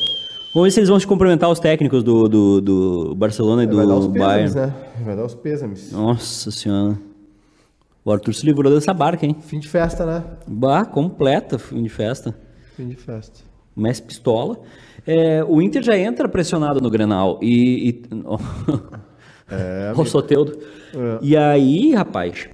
Vamos 0.55 0.69
ver 0.69 0.71
se 0.73 0.81
eles 0.81 0.89
vão 0.89 0.99
se 0.99 1.07
cumprimentar 1.07 1.51
os 1.51 1.61
técnicos 1.61 2.03
do, 2.03 2.29
do, 2.29 2.61
do 2.61 3.15
Barcelona 3.15 3.65
e 3.65 3.67
do 3.67 3.77
Vai 3.77 3.87
dar 3.87 3.95
os 3.97 4.07
pêsames, 4.07 4.55
Bayern. 4.55 4.73
né? 4.73 4.75
Vai 5.05 5.17
dar 5.17 5.25
os 5.27 5.35
pêsames. 5.35 5.93
Nossa 5.93 6.51
senhora. 6.51 6.99
O 8.05 8.11
Arthur 8.11 8.33
se 8.35 8.47
livrou 8.47 8.73
dessa 8.73 8.95
barca, 8.95 9.27
hein? 9.27 9.37
Fim 9.41 9.59
de 9.59 9.69
festa, 9.69 10.07
né? 10.07 10.25
Bah, 10.47 10.85
completa 10.87 11.59
fim 11.59 11.83
de 11.83 11.89
festa. 11.91 12.35
Fim 12.77 12.89
de 12.89 12.97
festa. 12.97 13.41
Messi 13.77 14.03
pistola. 14.03 14.59
É, 15.07 15.45
o 15.45 15.61
Inter 15.61 15.83
já 15.83 15.97
entra 15.97 16.29
pressionado 16.29 16.81
no 16.81 16.91
Grenal 16.91 17.39
e, 17.43 17.91
e- 17.91 18.03
É, 19.51 19.93
o 19.97 20.05
Soteudo. 20.05 20.59
É. 20.95 21.19
E 21.23 21.35
aí, 21.37 21.95
rapaz, 21.95 22.49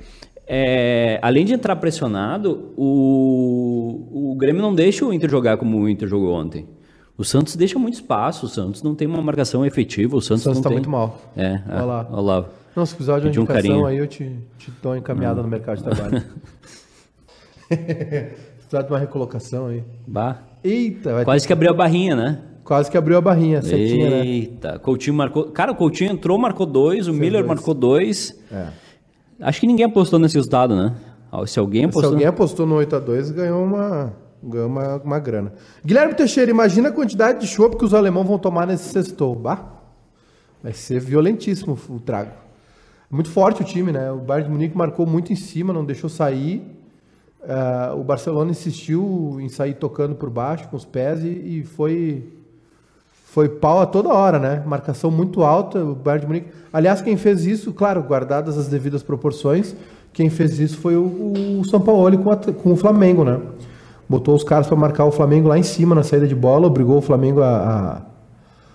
é, 0.47 1.19
além 1.23 1.45
de 1.45 1.53
entrar 1.55 1.75
pressionado, 1.77 2.73
o, 2.77 4.31
o 4.33 4.37
Grêmio 4.37 4.63
não 4.63 4.73
deixa 4.75 5.05
o 5.05 5.13
Inter 5.13 5.29
jogar 5.29 5.57
como 5.57 5.77
o 5.79 5.89
Inter 5.89 6.07
jogou 6.09 6.33
ontem. 6.33 6.67
O 7.17 7.25
Santos 7.25 7.55
deixa 7.55 7.79
muito 7.79 7.95
espaço, 7.95 8.47
o 8.47 8.49
Santos 8.49 8.83
não 8.83 8.95
tem 8.95 9.07
uma 9.07 9.23
marcação 9.23 9.65
efetiva, 9.65 10.17
o 10.17 10.21
Santos, 10.21 10.43
o 10.43 10.45
Santos 10.45 10.59
não 10.59 10.63
tá 10.63 10.69
tem... 10.71 10.79
muito 10.79 10.91
mal. 10.91 11.19
É, 11.37 11.61
olha 11.69 11.85
lá. 11.85 12.09
Olha 12.11 12.21
lá. 12.21 12.45
Não, 12.75 12.85
se 12.85 12.95
precisar 12.95 13.21
de 13.21 13.27
uma 13.27 13.45
indicação 13.45 13.83
um 13.83 13.87
aí, 13.87 13.99
eu 13.99 14.07
te, 14.07 14.37
te 14.59 14.73
dou 14.83 14.93
uma 14.93 14.99
encaminhada 14.99 15.37
não. 15.37 15.45
no 15.45 15.49
mercado 15.49 15.77
de 15.79 15.85
trabalho. 15.85 16.25
precisar 18.57 18.83
de 18.83 18.93
uma 18.93 18.99
recolocação 18.99 19.67
aí. 19.67 19.85
Bah. 20.07 20.39
Eita, 20.63 21.25
Quase 21.25 21.47
que 21.47 21.53
abriu 21.53 21.71
a 21.71 21.75
barrinha, 21.75 22.17
né? 22.17 22.41
Quase 22.65 22.91
que 22.91 22.97
abriu 22.97 23.19
a 23.19 23.21
barrinha, 23.21 23.61
né? 23.61 23.75
Eita, 23.75 24.73
né? 24.73 24.79
Coutinho 24.79 25.15
marcou. 25.15 25.45
Cara, 25.51 25.71
o 25.71 25.75
Coutinho 25.75 26.11
entrou, 26.11 26.39
marcou 26.39 26.65
dois, 26.67 27.07
o 27.07 27.11
Fez 27.11 27.21
Miller 27.21 27.43
dois. 27.43 27.55
marcou 27.55 27.75
dois. 27.75 28.41
É. 28.51 28.69
Acho 29.41 29.61
que 29.61 29.67
ninguém 29.67 29.85
apostou 29.85 30.19
nesse 30.19 30.35
resultado, 30.35 30.75
né? 30.75 30.95
Se 31.47 31.59
alguém 31.59 31.85
apostou. 31.85 32.03
Se 32.03 32.15
alguém 32.15 32.27
apostou 32.27 32.67
no 32.67 32.77
8x2, 32.77 33.33
ganhou 33.33 33.63
uma, 33.63 34.13
ganhou 34.45 34.69
uma, 34.69 34.97
uma 34.97 35.19
grana. 35.19 35.53
Guilherme 35.85 36.15
Teixeira, 36.15 36.51
imagina 36.51 36.89
a 36.89 36.93
quantidade 36.93 37.41
de 37.41 37.47
chopp 37.47 37.77
que 37.77 37.85
os 37.85 37.95
alemães 37.95 38.27
vão 38.27 38.39
tomar 38.39 38.67
nesse 38.67 38.91
sextou. 38.91 39.41
Vai 40.63 40.73
ser 40.73 41.01
violentíssimo 41.01 41.79
o 41.89 42.01
trago. 42.01 42.33
Muito 43.11 43.31
forte 43.31 43.63
o 43.63 43.65
time, 43.65 43.93
né? 43.93 44.11
O 44.11 44.19
Bayern 44.19 44.49
de 44.49 44.53
Munique 44.53 44.77
marcou 44.77 45.07
muito 45.07 45.33
em 45.33 45.37
cima, 45.37 45.73
não 45.73 45.85
deixou 45.85 46.11
sair. 46.11 46.63
Uh, 47.43 48.01
o 48.01 48.03
Barcelona 48.03 48.51
insistiu 48.51 49.37
em 49.41 49.49
sair 49.49 49.75
tocando 49.75 50.15
por 50.15 50.31
baixo 50.31 50.67
com 50.69 50.77
os 50.77 50.85
pés 50.85 51.23
e, 51.23 51.29
e 51.29 51.65
foi 51.65 52.25
foi 53.35 53.49
pau 53.49 53.81
a 53.81 53.87
toda 53.87 54.11
hora, 54.11 54.39
né? 54.39 54.63
Marcação 54.65 55.11
muito 55.11 55.43
alta, 55.43 55.85
o 55.85 55.93
Bayern 55.93 56.21
de 56.21 56.27
Munique. 56.29 56.49
Aliás, 56.73 57.01
quem 57.01 57.17
fez 57.17 57.45
isso, 57.45 57.73
claro, 57.73 58.01
guardadas 58.01 58.57
as 58.57 58.69
devidas 58.69 59.03
proporções, 59.03 59.75
quem 60.13 60.31
fez 60.31 60.61
isso 60.61 60.79
foi 60.79 60.97
o, 60.97 61.59
o 61.61 61.65
São 61.65 61.81
Paulo 61.81 62.17
com, 62.17 62.31
a, 62.31 62.37
com 62.37 62.73
o 62.73 62.77
Flamengo, 62.77 63.25
né? 63.25 63.41
Botou 64.09 64.35
os 64.35 64.45
caras 64.45 64.67
para 64.67 64.77
marcar 64.77 65.05
o 65.05 65.11
Flamengo 65.11 65.49
lá 65.49 65.59
em 65.59 65.63
cima 65.63 65.95
na 65.95 66.03
saída 66.03 66.27
de 66.27 66.35
bola, 66.35 66.67
obrigou 66.67 66.99
o 66.99 67.03
Flamengo 67.03 67.41
a, 67.41 67.49
a... 67.49 68.03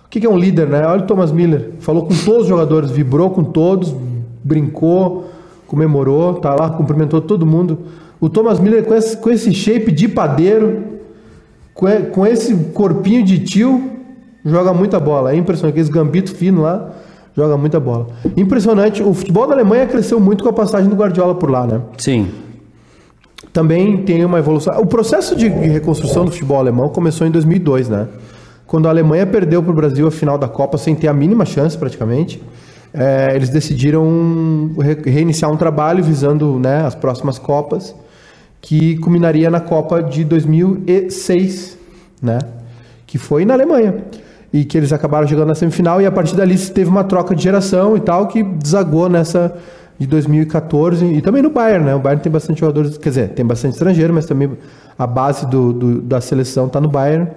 O 0.06 0.08
que, 0.10 0.20
que 0.20 0.26
é 0.26 0.30
um 0.30 0.36
líder, 0.36 0.66
né? 0.66 0.84
Olha 0.86 1.02
o 1.02 1.06
Thomas 1.06 1.30
Miller, 1.30 1.72
falou 1.78 2.04
com 2.04 2.14
todos 2.24 2.42
os 2.42 2.48
jogadores, 2.48 2.90
vibrou 2.90 3.30
com 3.30 3.44
todos, 3.44 3.94
brincou, 4.42 5.30
comemorou, 5.68 6.34
tá 6.34 6.54
lá, 6.54 6.70
cumprimentou 6.70 7.20
todo 7.20 7.46
mundo. 7.46 7.78
O 8.20 8.28
Thomas 8.28 8.58
Miller 8.58 8.84
com 8.84 8.94
esse, 8.94 9.16
com 9.16 9.30
esse 9.30 9.52
shape 9.52 9.92
de 9.92 10.08
padeiro, 10.08 10.82
com, 11.72 11.86
com 12.12 12.26
esse 12.26 12.54
corpinho 12.74 13.24
de 13.24 13.38
tio, 13.38 13.90
joga 14.44 14.72
muita 14.72 14.98
bola. 14.98 15.32
É 15.32 15.36
impressionante, 15.36 15.74
aqueles 15.74 15.88
gambito 15.88 16.34
fino 16.34 16.62
lá, 16.62 16.90
joga 17.36 17.56
muita 17.56 17.78
bola. 17.78 18.08
Impressionante, 18.36 19.02
o 19.02 19.14
futebol 19.14 19.46
da 19.46 19.54
Alemanha 19.54 19.86
cresceu 19.86 20.18
muito 20.18 20.42
com 20.42 20.50
a 20.50 20.52
passagem 20.52 20.90
do 20.90 20.96
Guardiola 20.96 21.36
por 21.36 21.50
lá, 21.50 21.66
né? 21.66 21.80
Sim. 21.96 22.28
Também 23.52 23.98
tem 24.04 24.24
uma 24.24 24.38
evolução. 24.38 24.78
O 24.80 24.86
processo 24.86 25.34
de 25.34 25.48
reconstrução 25.48 26.24
do 26.24 26.30
futebol 26.30 26.58
alemão 26.58 26.88
começou 26.88 27.26
em 27.26 27.30
2002, 27.30 27.88
né? 27.88 28.06
Quando 28.66 28.86
a 28.86 28.90
Alemanha 28.90 29.26
perdeu 29.26 29.62
para 29.62 29.72
o 29.72 29.74
Brasil 29.74 30.06
a 30.06 30.10
final 30.10 30.38
da 30.38 30.46
Copa 30.46 30.78
sem 30.78 30.94
ter 30.94 31.08
a 31.08 31.12
mínima 31.12 31.44
chance, 31.44 31.76
praticamente, 31.76 32.40
é, 32.94 33.34
eles 33.34 33.48
decidiram 33.48 34.70
reiniciar 35.04 35.50
um 35.50 35.56
trabalho 35.56 36.02
visando 36.04 36.58
né, 36.58 36.86
as 36.86 36.94
próximas 36.94 37.38
Copas, 37.38 37.94
que 38.60 38.96
culminaria 38.98 39.50
na 39.50 39.60
Copa 39.60 40.02
de 40.02 40.22
2006, 40.22 41.76
né? 42.22 42.38
Que 43.06 43.18
foi 43.18 43.44
na 43.44 43.54
Alemanha 43.54 44.04
e 44.52 44.64
que 44.64 44.76
eles 44.76 44.92
acabaram 44.92 45.26
chegando 45.26 45.48
na 45.48 45.54
semifinal 45.54 46.00
e 46.00 46.06
a 46.06 46.10
partir 46.10 46.34
dali 46.34 46.58
teve 46.58 46.90
uma 46.90 47.04
troca 47.04 47.34
de 47.34 47.42
geração 47.42 47.96
e 47.96 48.00
tal 48.00 48.26
que 48.26 48.42
desagou 48.42 49.08
nessa 49.08 49.56
de 50.00 50.06
2014 50.06 51.04
e 51.04 51.20
também 51.20 51.42
no 51.42 51.50
Bayern, 51.50 51.84
né? 51.84 51.94
O 51.94 51.98
Bayern 51.98 52.22
tem 52.22 52.32
bastante 52.32 52.60
jogadores, 52.60 52.96
quer 52.96 53.10
dizer, 53.10 53.28
tem 53.28 53.44
bastante 53.44 53.74
estrangeiro, 53.74 54.14
mas 54.14 54.24
também 54.24 54.50
a 54.98 55.06
base 55.06 55.46
do, 55.46 55.74
do 55.74 56.00
da 56.00 56.22
seleção 56.22 56.68
está 56.68 56.80
no 56.80 56.88
Bayern 56.88 57.28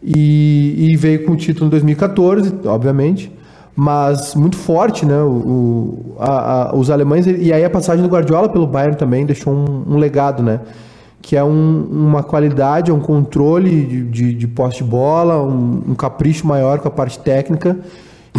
e, 0.00 0.92
e, 0.92 0.96
veio 0.96 1.24
com 1.24 1.32
o 1.32 1.36
título 1.36 1.66
em 1.66 1.70
2014, 1.70 2.54
obviamente, 2.66 3.32
mas 3.74 4.36
muito 4.36 4.56
forte, 4.56 5.04
né? 5.04 5.20
O, 5.22 6.14
a, 6.20 6.70
a, 6.70 6.76
os 6.76 6.88
alemães 6.88 7.26
e 7.26 7.52
aí 7.52 7.64
a 7.64 7.70
passagem 7.70 8.04
do 8.04 8.08
Guardiola 8.08 8.48
pelo 8.48 8.68
Bayern 8.68 8.96
também 8.96 9.26
deixou 9.26 9.52
um, 9.52 9.94
um 9.94 9.96
legado, 9.96 10.40
né? 10.40 10.60
que 11.20 11.36
é 11.36 11.42
um, 11.42 11.88
uma 11.90 12.22
qualidade, 12.22 12.92
um 12.92 13.00
controle 13.00 13.86
de, 13.86 14.04
de, 14.04 14.34
de 14.34 14.46
posse 14.46 14.76
de 14.76 14.84
bola, 14.84 15.42
um, 15.42 15.82
um, 15.88 15.94
capricho 15.94 16.46
maior 16.46 16.78
com 16.80 16.86
a 16.86 16.90
parte 16.90 17.18
técnica 17.18 17.78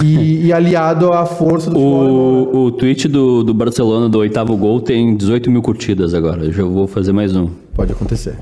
e, 0.03 0.47
e 0.47 0.53
aliado 0.53 1.11
à 1.13 1.25
força 1.25 1.69
do 1.69 1.79
o, 1.79 2.65
O 2.65 2.71
tweet 2.71 3.07
do, 3.07 3.43
do 3.43 3.53
Barcelona 3.53 4.09
do 4.09 4.19
oitavo 4.19 4.55
gol 4.57 4.81
tem 4.81 5.15
18 5.15 5.49
mil 5.49 5.61
curtidas 5.61 6.13
agora. 6.13 6.45
Eu 6.45 6.51
já 6.51 6.63
vou 6.63 6.87
fazer 6.87 7.11
mais 7.11 7.35
um. 7.35 7.49
Pode 7.73 7.91
acontecer. 7.91 8.35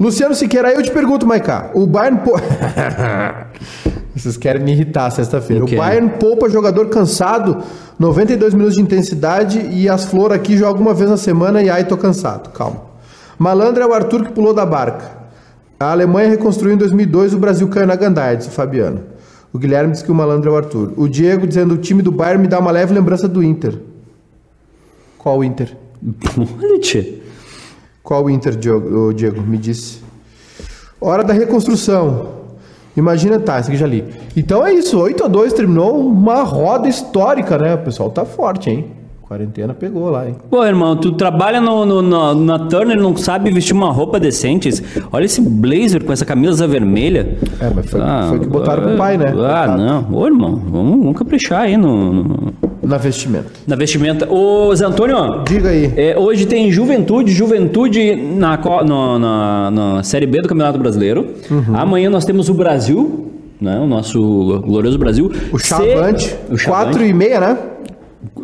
Luciano 0.00 0.34
Siqueira, 0.34 0.68
aí 0.68 0.76
eu 0.76 0.82
te 0.82 0.92
pergunto, 0.92 1.26
Maiká, 1.26 1.72
o 1.74 1.86
Bayern... 1.86 2.20
Vocês 4.14 4.36
querem 4.36 4.62
me 4.62 4.72
irritar 4.72 5.10
sexta-feira. 5.10 5.64
O, 5.64 5.68
o 5.68 5.76
Bayern 5.76 6.10
poupa 6.18 6.48
jogador 6.48 6.88
cansado, 6.88 7.62
92 7.98 8.54
minutos 8.54 8.76
de 8.76 8.82
intensidade 8.82 9.60
e 9.72 9.88
as 9.88 10.04
flores 10.04 10.36
aqui 10.36 10.56
jogam 10.56 10.82
uma 10.82 10.94
vez 10.94 11.10
na 11.10 11.16
semana 11.16 11.62
e 11.62 11.68
aí 11.68 11.84
tô 11.84 11.96
cansado. 11.96 12.50
Calma. 12.50 12.82
Malandro 13.38 13.82
é 13.82 13.86
o 13.86 13.92
Arthur 13.92 14.24
que 14.24 14.32
pulou 14.32 14.54
da 14.54 14.64
barca. 14.66 15.18
A 15.78 15.92
Alemanha 15.92 16.28
reconstruiu 16.28 16.74
em 16.74 16.76
2002, 16.76 17.34
o 17.34 17.38
Brasil 17.38 17.68
caiu 17.68 17.86
na 17.86 17.94
gandaia, 17.94 18.36
disse 18.36 18.48
o 18.48 18.52
Fabiano. 18.52 19.02
O 19.52 19.58
Guilherme 19.58 19.92
disse 19.92 20.04
que 20.04 20.12
o 20.12 20.14
malandro 20.14 20.50
é 20.50 20.52
o 20.52 20.56
Arthur. 20.56 20.92
O 20.96 21.08
Diego 21.08 21.46
dizendo 21.46 21.74
o 21.74 21.78
time 21.78 22.02
do 22.02 22.12
Bayern 22.12 22.42
me 22.42 22.48
dá 22.48 22.58
uma 22.58 22.70
leve 22.70 22.92
lembrança 22.92 23.26
do 23.26 23.42
Inter. 23.42 23.78
Qual 25.16 25.42
Inter? 25.42 25.76
Qual 28.02 28.30
Inter, 28.30 28.56
Diego? 28.56 29.12
Diego? 29.12 29.40
Me 29.42 29.58
disse. 29.58 30.00
Hora 31.00 31.22
da 31.22 31.32
reconstrução. 31.32 32.38
Imagina, 32.96 33.38
tá, 33.38 33.60
esse 33.60 33.68
aqui 33.68 33.78
já 33.78 33.86
li. 33.86 34.04
Então 34.36 34.66
é 34.66 34.72
isso, 34.72 34.98
8 34.98 35.24
a 35.24 35.28
2 35.28 35.52
terminou 35.52 36.00
uma 36.00 36.42
roda 36.42 36.88
histórica, 36.88 37.56
né? 37.56 37.74
O 37.74 37.78
pessoal 37.78 38.10
tá 38.10 38.24
forte, 38.24 38.70
hein? 38.70 38.97
Quarentena 39.28 39.74
pegou 39.74 40.08
lá, 40.08 40.26
hein? 40.26 40.36
Pô, 40.48 40.64
irmão, 40.64 40.96
tu 40.96 41.12
trabalha 41.12 41.60
no, 41.60 41.84
no, 41.84 42.00
no, 42.00 42.34
na 42.34 42.60
Turner 42.60 42.96
não 42.96 43.14
sabe 43.14 43.50
vestir 43.50 43.74
uma 43.74 43.92
roupa 43.92 44.18
decente. 44.18 44.70
Olha 45.12 45.26
esse 45.26 45.42
blazer 45.42 46.02
com 46.02 46.10
essa 46.14 46.24
camisa 46.24 46.66
vermelha. 46.66 47.36
É, 47.60 47.68
mas 47.68 47.90
foi, 47.90 48.00
ah, 48.00 48.26
foi 48.30 48.40
que 48.40 48.46
botaram 48.46 48.84
pro 48.84 48.96
pai, 48.96 49.18
né? 49.18 49.26
Ah, 49.28 49.32
Botado. 49.32 49.82
não. 49.82 50.06
Ô, 50.10 50.26
irmão, 50.26 50.56
vamos, 50.56 50.98
vamos 50.98 51.18
caprichar 51.18 51.64
aí 51.64 51.76
no, 51.76 52.14
no... 52.14 52.54
Na 52.82 52.96
vestimenta. 52.96 53.50
Na 53.66 53.76
vestimenta. 53.76 54.32
Ô, 54.32 54.74
Zé 54.74 54.86
Antônio. 54.86 55.44
Diga 55.46 55.68
aí. 55.68 55.92
É, 55.94 56.18
hoje 56.18 56.46
tem 56.46 56.72
Juventude, 56.72 57.30
Juventude 57.30 58.16
na, 58.16 58.56
no, 58.82 59.18
na, 59.18 59.70
na 59.70 60.02
Série 60.04 60.26
B 60.26 60.40
do 60.40 60.48
Campeonato 60.48 60.78
Brasileiro. 60.78 61.34
Uhum. 61.50 61.76
Amanhã 61.76 62.08
nós 62.08 62.24
temos 62.24 62.48
o 62.48 62.54
Brasil, 62.54 63.30
né? 63.60 63.78
O 63.78 63.86
nosso 63.86 64.62
glorioso 64.64 64.96
Brasil. 64.98 65.30
O 65.52 65.58
Chavante. 65.58 66.34
O 66.50 66.56
Chavante. 66.56 66.64
Quatro 66.64 67.04
e 67.04 67.12
meia, 67.12 67.40
né? 67.40 67.58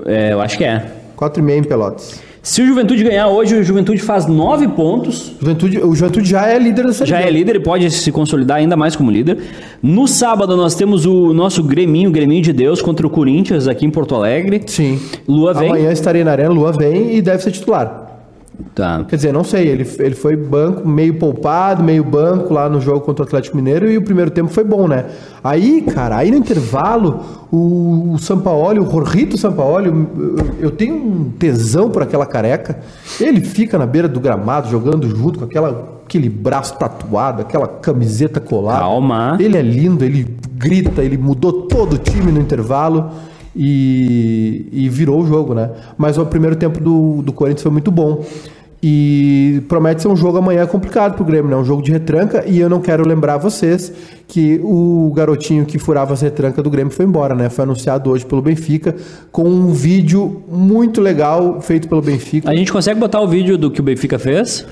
É, 0.06 0.32
eu 0.32 0.40
acho 0.40 0.56
que 0.58 0.64
é. 0.64 0.84
4,5 1.16 1.50
em 1.50 1.64
Pelotas. 1.64 2.22
Se 2.44 2.60
o 2.60 2.66
Juventude 2.66 3.02
ganhar 3.02 3.28
hoje, 3.28 3.56
o 3.56 3.64
Juventude 3.64 4.02
faz 4.02 4.26
9 4.26 4.68
pontos. 4.68 5.32
Juventude, 5.40 5.78
o 5.78 5.94
Juventude 5.94 6.28
já 6.28 6.46
é 6.46 6.58
líder 6.58 6.84
dessa 6.84 7.06
Já 7.06 7.18
é 7.18 7.30
líder 7.30 7.56
e 7.56 7.60
pode 7.60 7.90
se 7.90 8.12
consolidar 8.12 8.58
ainda 8.58 8.76
mais 8.76 8.94
como 8.94 9.10
líder. 9.10 9.38
No 9.82 10.06
sábado 10.06 10.54
nós 10.54 10.74
temos 10.74 11.06
o 11.06 11.32
nosso 11.32 11.62
Greminho, 11.62 12.10
Greminho 12.10 12.42
de 12.42 12.52
Deus, 12.52 12.82
contra 12.82 13.06
o 13.06 13.08
Corinthians 13.08 13.66
aqui 13.66 13.86
em 13.86 13.90
Porto 13.90 14.14
Alegre. 14.14 14.60
Sim. 14.66 15.00
Lua 15.26 15.54
vem. 15.54 15.70
Amanhã 15.70 15.90
estarei 15.90 16.22
na 16.22 16.32
arena, 16.32 16.50
Lua 16.50 16.70
vem 16.70 17.16
e 17.16 17.22
deve 17.22 17.42
ser 17.42 17.50
titular. 17.50 18.03
Tá. 18.74 19.04
Quer 19.08 19.16
dizer, 19.16 19.32
não 19.32 19.44
sei, 19.44 19.68
ele, 19.68 19.88
ele 19.98 20.14
foi 20.14 20.36
banco, 20.36 20.86
meio 20.86 21.14
poupado, 21.14 21.82
meio 21.82 22.04
banco 22.04 22.52
lá 22.52 22.68
no 22.68 22.80
jogo 22.80 23.00
contra 23.00 23.24
o 23.24 23.26
Atlético 23.26 23.56
Mineiro 23.56 23.90
e 23.90 23.96
o 23.96 24.02
primeiro 24.02 24.30
tempo 24.30 24.52
foi 24.52 24.64
bom, 24.64 24.86
né? 24.86 25.06
Aí, 25.42 25.82
cara, 25.82 26.16
aí 26.16 26.30
no 26.30 26.36
intervalo, 26.36 27.20
o, 27.52 28.12
o 28.12 28.18
Sampaoli, 28.18 28.78
o 28.78 28.84
Rorrito 28.84 29.36
Sampaoli, 29.36 29.88
eu, 29.88 30.36
eu 30.60 30.70
tenho 30.70 30.94
um 30.94 31.30
tesão 31.30 31.90
por 31.90 32.02
aquela 32.02 32.26
careca. 32.26 32.78
Ele 33.20 33.40
fica 33.40 33.78
na 33.78 33.86
beira 33.86 34.08
do 34.08 34.20
gramado 34.20 34.68
jogando 34.68 35.08
junto 35.08 35.40
com 35.40 35.44
aquela, 35.44 36.00
aquele 36.04 36.28
braço 36.28 36.76
tatuado, 36.78 37.42
aquela 37.42 37.66
camiseta 37.66 38.40
colada. 38.40 38.80
Calma. 38.80 39.36
Ele 39.40 39.56
é 39.56 39.62
lindo, 39.62 40.04
ele 40.04 40.36
grita, 40.54 41.02
ele 41.02 41.18
mudou 41.18 41.64
todo 41.64 41.94
o 41.94 41.98
time 41.98 42.32
no 42.32 42.40
intervalo. 42.40 43.10
E, 43.56 44.68
e, 44.72 44.88
virou 44.88 45.22
o 45.22 45.26
jogo, 45.26 45.54
né? 45.54 45.70
Mas 45.96 46.18
o 46.18 46.26
primeiro 46.26 46.56
tempo 46.56 46.80
do, 46.80 47.22
do 47.22 47.32
Corinthians 47.32 47.62
foi 47.62 47.70
muito 47.70 47.90
bom. 47.90 48.24
E 48.86 49.62
promete 49.66 50.02
ser 50.02 50.08
um 50.08 50.16
jogo 50.16 50.36
amanhã 50.36 50.66
complicado 50.66 51.14
pro 51.14 51.24
Grêmio, 51.24 51.50
né? 51.50 51.56
Um 51.56 51.64
jogo 51.64 51.80
de 51.80 51.90
retranca. 51.90 52.44
E 52.46 52.60
eu 52.60 52.68
não 52.68 52.82
quero 52.82 53.06
lembrar 53.06 53.38
vocês 53.38 53.90
que 54.28 54.60
o 54.62 55.10
garotinho 55.16 55.64
que 55.64 55.78
furava 55.78 56.12
as 56.12 56.20
retrancas 56.20 56.62
do 56.62 56.68
Grêmio 56.68 56.92
foi 56.92 57.06
embora, 57.06 57.34
né? 57.34 57.48
Foi 57.48 57.64
anunciado 57.64 58.10
hoje 58.10 58.26
pelo 58.26 58.42
Benfica 58.42 58.94
com 59.32 59.44
um 59.44 59.72
vídeo 59.72 60.42
muito 60.50 61.00
legal 61.00 61.62
feito 61.62 61.88
pelo 61.88 62.02
Benfica. 62.02 62.50
A 62.50 62.54
gente 62.54 62.70
consegue 62.70 63.00
botar 63.00 63.22
o 63.22 63.28
vídeo 63.28 63.56
do 63.56 63.70
que 63.70 63.80
o 63.80 63.82
Benfica 63.82 64.18
fez? 64.18 64.66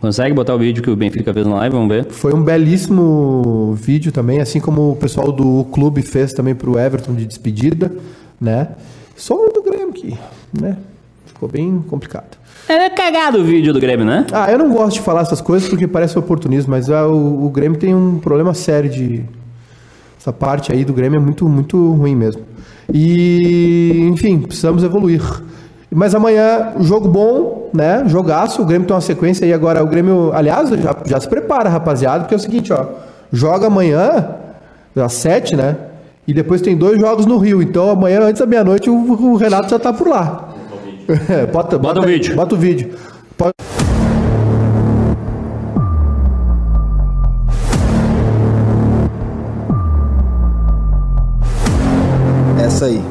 Consegue 0.00 0.34
botar 0.34 0.54
o 0.54 0.58
vídeo 0.58 0.82
que 0.82 0.90
o 0.90 0.96
Benfica 0.96 1.32
fez 1.32 1.46
na 1.46 1.56
live? 1.56 1.76
Vamos 1.76 1.88
ver. 1.94 2.06
Foi 2.06 2.32
um 2.32 2.42
belíssimo 2.42 3.74
vídeo 3.74 4.10
também, 4.10 4.40
assim 4.40 4.58
como 4.58 4.92
o 4.92 4.96
pessoal 4.96 5.30
do 5.30 5.64
clube 5.70 6.00
fez 6.00 6.32
também 6.32 6.54
para 6.54 6.70
o 6.70 6.78
Everton 6.78 7.14
de 7.14 7.26
despedida. 7.26 7.92
né? 8.40 8.68
Só 9.14 9.34
o 9.34 9.52
do 9.52 9.62
Grêmio 9.62 9.92
que, 9.92 10.16
né? 10.58 10.78
Ficou 11.26 11.46
bem 11.46 11.84
complicado. 11.86 12.38
É 12.66 12.88
cagado 12.88 13.38
o 13.38 13.44
vídeo 13.44 13.72
do 13.74 13.80
Grêmio, 13.80 14.06
né? 14.06 14.26
Ah, 14.32 14.50
eu 14.50 14.56
não 14.56 14.72
gosto 14.72 14.94
de 14.94 15.02
falar 15.02 15.22
essas 15.22 15.40
coisas 15.42 15.68
porque 15.68 15.86
parece 15.86 16.18
oportunismo, 16.18 16.70
mas 16.70 16.88
ah, 16.88 17.06
o, 17.06 17.44
o 17.46 17.50
Grêmio 17.50 17.78
tem 17.78 17.94
um 17.94 18.18
problema 18.18 18.54
sério 18.54 18.88
de. 18.88 19.22
Essa 20.18 20.32
parte 20.32 20.72
aí 20.72 20.84
do 20.84 20.92
Grêmio 20.94 21.18
é 21.18 21.20
muito, 21.20 21.46
muito 21.48 21.92
ruim 21.92 22.14
mesmo. 22.14 22.42
E, 22.92 24.08
enfim, 24.10 24.38
precisamos 24.40 24.82
evoluir. 24.82 25.22
Mas 25.90 26.14
amanhã, 26.14 26.72
jogo 26.80 27.08
bom, 27.08 27.59
né? 27.72 28.04
Jogaço. 28.06 28.62
O 28.62 28.64
Grêmio 28.64 28.86
tem 28.86 28.94
uma 28.94 29.00
sequência 29.00 29.44
aí 29.44 29.52
agora. 29.52 29.82
O 29.82 29.86
Grêmio, 29.86 30.30
aliás, 30.34 30.68
já, 30.70 30.96
já 31.04 31.20
se 31.20 31.28
prepara, 31.28 31.68
rapaziada, 31.68 32.20
porque 32.20 32.34
é 32.34 32.36
o 32.36 32.40
seguinte, 32.40 32.72
ó. 32.72 32.84
Joga 33.32 33.66
amanhã, 33.68 34.28
às 34.96 35.12
sete, 35.14 35.54
né? 35.56 35.76
E 36.26 36.34
depois 36.34 36.60
tem 36.60 36.76
dois 36.76 36.98
jogos 37.00 37.26
no 37.26 37.38
Rio. 37.38 37.62
Então 37.62 37.90
amanhã, 37.90 38.20
antes 38.22 38.40
da 38.40 38.46
meia-noite, 38.46 38.88
o, 38.90 38.94
o 38.94 39.36
Renato 39.36 39.68
já 39.70 39.78
tá 39.78 39.92
por 39.92 40.08
lá. 40.08 40.48
É, 41.28 41.46
bota, 41.50 41.78
Bota 41.78 42.00
o 42.00 42.04
aí, 42.04 42.12
vídeo. 42.14 42.36
Bota 42.36 42.54
o 42.54 42.58
vídeo. 42.58 42.90
Pode- 43.36 43.54
Essa 52.64 52.86
aí. 52.86 53.02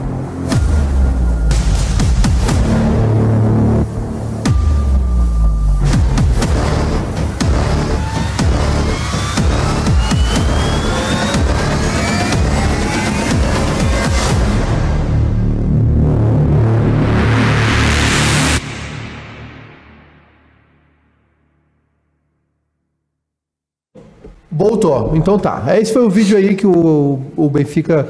Voltou. 24.59 25.13
Então 25.15 25.39
tá. 25.39 25.63
Esse 25.79 25.93
foi 25.93 26.03
o 26.03 26.09
vídeo 26.09 26.37
aí 26.37 26.53
que 26.53 26.67
o, 26.67 27.21
o 27.37 27.49
Benfica 27.49 28.05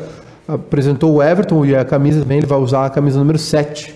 apresentou 0.48 1.14
o 1.14 1.22
Everton 1.22 1.64
e 1.64 1.76
a 1.76 1.86
camisa 1.86 2.22
também, 2.22 2.40
ele 2.40 2.48
vai 2.48 2.58
usar 2.58 2.88
a 2.88 2.90
camisa 2.90 3.20
número 3.20 3.38
7 3.38 3.94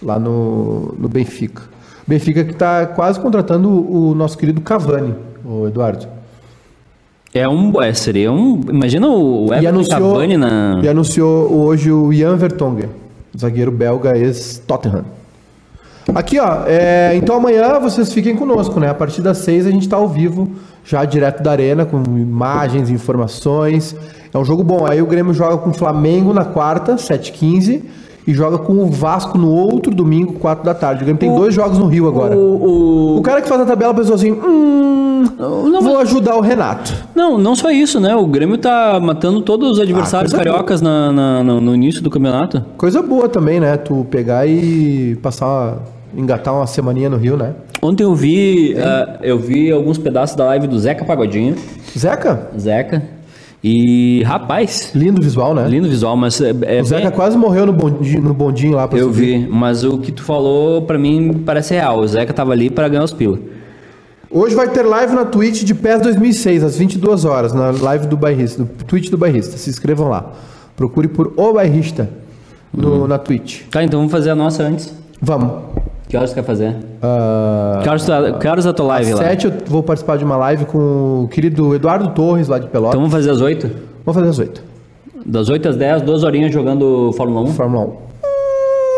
lá 0.00 0.16
no, 0.16 0.94
no 0.96 1.08
Benfica. 1.08 1.64
Benfica 2.06 2.44
que 2.44 2.52
está 2.52 2.86
quase 2.86 3.18
contratando 3.18 3.68
o, 3.68 4.10
o 4.10 4.14
nosso 4.14 4.38
querido 4.38 4.60
Cavani, 4.60 5.16
o 5.44 5.66
Eduardo. 5.66 6.06
É 7.34 7.48
um. 7.48 7.82
É, 7.82 7.92
seria 7.92 8.30
um. 8.30 8.60
Imagina 8.70 9.08
o 9.08 9.48
E 9.48 9.54
Everton 9.54 9.68
anunciou, 9.68 10.12
Cavani 10.12 10.36
na. 10.36 10.80
e 10.84 10.88
anunciou 10.88 11.52
hoje 11.52 11.90
o 11.90 12.12
Jan 12.12 12.36
Vertonghen, 12.36 12.88
zagueiro 13.36 13.72
belga 13.72 14.16
ex-Tottenham. 14.16 15.04
Aqui, 16.14 16.38
ó. 16.38 16.62
é, 16.66 17.12
então 17.16 17.36
amanhã 17.36 17.78
vocês 17.80 18.12
fiquem 18.12 18.36
conosco, 18.36 18.78
né? 18.80 18.88
A 18.88 18.94
partir 18.94 19.20
das 19.22 19.38
seis 19.38 19.66
a 19.66 19.70
gente 19.70 19.88
tá 19.88 19.96
ao 19.96 20.08
vivo, 20.08 20.48
já 20.84 21.04
direto 21.04 21.42
da 21.42 21.50
arena, 21.50 21.84
com 21.84 21.98
imagens, 22.16 22.88
informações. 22.90 23.94
É 24.32 24.38
um 24.38 24.44
jogo 24.44 24.62
bom. 24.62 24.86
Aí 24.86 25.02
o 25.02 25.06
Grêmio 25.06 25.34
joga 25.34 25.56
com 25.58 25.70
o 25.70 25.74
Flamengo 25.74 26.32
na 26.32 26.44
quarta, 26.44 26.96
7h15, 26.96 27.82
e 28.26 28.34
joga 28.34 28.58
com 28.58 28.72
o 28.74 28.86
Vasco 28.90 29.36
no 29.38 29.50
outro 29.50 29.94
domingo, 29.94 30.34
4 30.34 30.64
da 30.64 30.74
tarde. 30.74 31.02
O 31.02 31.04
Grêmio 31.04 31.18
tem 31.20 31.34
dois 31.34 31.54
jogos 31.54 31.78
no 31.78 31.86
Rio 31.86 32.08
agora. 32.08 32.36
O, 32.36 33.16
O 33.18 33.22
cara 33.22 33.40
que 33.42 33.48
faz 33.48 33.60
a 33.60 33.64
tabela 33.66 33.94
pensou 33.94 34.14
assim: 34.14 34.32
hum, 34.32 35.24
não, 35.38 35.80
vou 35.82 35.98
ajudar 35.98 36.34
o 36.36 36.40
Renato. 36.40 36.92
Não, 37.14 37.36
não 37.38 37.54
só 37.56 37.70
isso, 37.70 38.00
né? 38.00 38.14
O 38.16 38.26
Grêmio 38.26 38.58
tá 38.58 38.98
matando 39.00 39.40
todos 39.42 39.72
os 39.72 39.80
adversários 39.80 40.32
Ah, 40.34 40.38
cariocas 40.38 40.80
na, 40.80 41.12
na- 41.12 41.42
no, 41.44 41.60
no 41.60 41.74
início 41.74 42.02
do 42.02 42.10
campeonato. 42.10 42.64
Coisa 42.76 43.00
boa 43.02 43.28
também, 43.28 43.60
né? 43.60 43.76
Tu 43.76 44.04
pegar 44.10 44.46
e 44.46 45.16
passar, 45.22 45.78
engatar 46.14 46.54
uma 46.54 46.66
semaninha 46.66 47.08
no 47.08 47.16
Rio, 47.16 47.36
né? 47.36 47.54
Ontem 47.82 48.04
eu 48.04 48.14
vi, 48.14 48.74
ah, 48.78 49.18
eu 49.22 49.38
vi 49.38 49.70
alguns 49.70 49.98
pedaços 49.98 50.36
da 50.36 50.44
live 50.46 50.66
do 50.66 50.78
Zeca 50.78 51.04
Pagodinho, 51.04 51.54
Zeca, 51.96 52.50
Zeca, 52.58 53.02
e 53.62 54.22
rapaz, 54.22 54.92
lindo 54.94 55.20
visual, 55.20 55.54
né? 55.54 55.66
lindo 55.68 55.88
visual, 55.88 56.16
mas 56.16 56.40
é, 56.40 56.52
é 56.62 56.80
O 56.80 56.84
Zeca 56.84 57.02
bem- 57.08 57.10
quase 57.10 57.36
morreu 57.36 57.66
no 57.66 57.72
bondinho, 57.72 58.22
no 58.22 58.34
bondinho 58.34 58.76
lá 58.76 58.86
pra 58.86 58.98
eu 58.98 59.12
subir. 59.12 59.40
vi, 59.40 59.48
mas 59.48 59.82
o 59.84 59.98
que 59.98 60.12
tu 60.12 60.22
falou 60.22 60.82
pra 60.82 60.98
mim 60.98 61.42
parece 61.44 61.74
real. 61.74 61.98
O 62.00 62.06
Zeca 62.06 62.32
tava 62.32 62.52
ali 62.52 62.70
pra 62.70 62.88
ganhar 62.88 63.04
os 63.04 63.12
pila. 63.12 63.38
Hoje 64.30 64.54
vai 64.54 64.68
ter 64.68 64.82
live 64.82 65.14
na 65.14 65.24
Twitch 65.24 65.62
de 65.64 65.74
PES 65.74 66.00
2006, 66.02 66.62
às 66.64 66.76
22 66.76 67.24
horas, 67.24 67.52
na 67.52 67.70
live 67.70 68.06
do 68.06 68.16
Bairrista, 68.16 68.64
do 68.64 68.84
Twitch 68.84 69.08
do 69.10 69.16
Bairrista. 69.16 69.56
Se 69.56 69.70
inscrevam 69.70 70.08
lá. 70.08 70.32
Procure 70.76 71.08
por 71.08 71.32
O 71.36 71.52
Bairrista 71.54 72.08
no, 72.72 73.06
na 73.06 73.18
Twitch. 73.18 73.62
Tá, 73.70 73.82
então 73.82 73.98
vamos 74.00 74.12
fazer 74.12 74.30
a 74.30 74.34
nossa 74.34 74.62
antes. 74.62 74.92
Vamos. 75.22 75.75
Que 76.08 76.16
horas 76.16 76.30
tu 76.30 76.34
quer 76.34 76.44
fazer? 76.44 76.76
Ah, 77.02 77.80
Que 77.82 77.88
horas, 77.88 78.04
tu, 78.06 78.38
que 78.38 78.46
horas 78.48 78.64
é 78.66 78.68
a 78.68 78.72
tua 78.72 78.86
live 78.86 79.12
às 79.12 79.18
lá? 79.18 79.24
7 79.26 79.46
eu 79.46 79.52
vou 79.66 79.82
participar 79.82 80.16
de 80.16 80.24
uma 80.24 80.36
live 80.36 80.64
com 80.66 81.24
o 81.24 81.28
querido 81.28 81.74
Eduardo 81.74 82.10
Torres, 82.10 82.46
lá 82.48 82.58
de 82.58 82.68
Pelotas. 82.68 82.90
Então 82.90 83.00
vamos 83.00 83.12
fazer 83.14 83.30
às 83.30 83.40
8? 83.40 83.66
Vamos 84.04 84.14
fazer 84.20 84.28
às 84.30 84.38
8. 84.38 84.62
Das 85.24 85.48
8 85.48 85.68
às 85.70 85.76
10, 85.76 86.02
duas 86.02 86.22
horinhas 86.22 86.52
jogando 86.52 87.12
Fórmula 87.16 87.40
1. 87.42 87.46
Fórmula 87.54 87.84
1. 87.86 87.92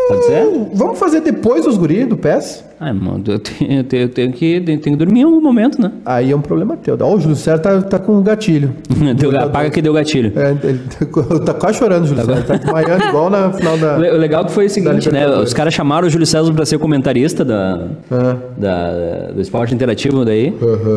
Pode 0.09 0.23
ser? 0.25 0.47
Vamos 0.73 0.99
fazer 0.99 1.21
depois 1.21 1.65
dos 1.65 1.77
guri 1.77 2.05
do 2.05 2.15
PES? 2.17 2.63
Ah, 2.81 2.93
mano, 2.93 3.21
eu 3.27 3.39
tenho, 3.39 3.71
eu 3.79 3.83
tenho- 3.83 4.03
eu 4.03 4.09
tenho 4.09 4.31
que, 4.31 4.61
tenho 4.61 4.79
que 4.79 4.95
dormir 4.95 5.19
em 5.19 5.23
algum 5.23 5.41
momento, 5.41 5.81
né? 5.81 5.91
Aí 6.05 6.31
é 6.31 6.35
um 6.35 6.39
problema 6.39 6.77
teu. 6.77 6.97
Ó, 7.01 7.15
o 7.15 7.19
Júlio 7.19 7.35
César 7.35 7.59
tá, 7.59 7.81
tá 7.81 7.99
com 7.99 8.21
gatilho. 8.21 8.71
Deu, 9.17 9.37
apaga 9.37 9.69
que 9.69 9.81
deu 9.81 9.91
gatilho. 9.91 10.31
É, 10.35 10.55
ele 10.63 10.79
tá 11.45 11.53
quase 11.53 11.77
chorando, 11.77 12.07
Júlio 12.07 12.23
César. 12.25 12.43
Tá 12.43 12.55
desmaiando 12.55 13.03
igual 13.05 13.29
na 13.29 13.51
final 13.51 13.77
da. 13.77 13.97
O 13.97 14.17
legal 14.17 14.45
que 14.45 14.51
foi 14.53 14.67
o 14.67 14.69
seguinte, 14.69 15.11
né? 15.11 15.27
Os 15.27 15.53
caras 15.53 15.73
chamaram 15.73 16.07
o 16.07 16.09
Júlio 16.09 16.25
César 16.25 16.53
pra 16.53 16.65
ser 16.65 16.77
comentarista 16.79 17.43
da, 17.43 17.87
Ah. 18.09 18.37
da- 18.57 19.31
do 19.33 19.41
esporte 19.41 19.73
interativo 19.75 20.23
daí. 20.23 20.53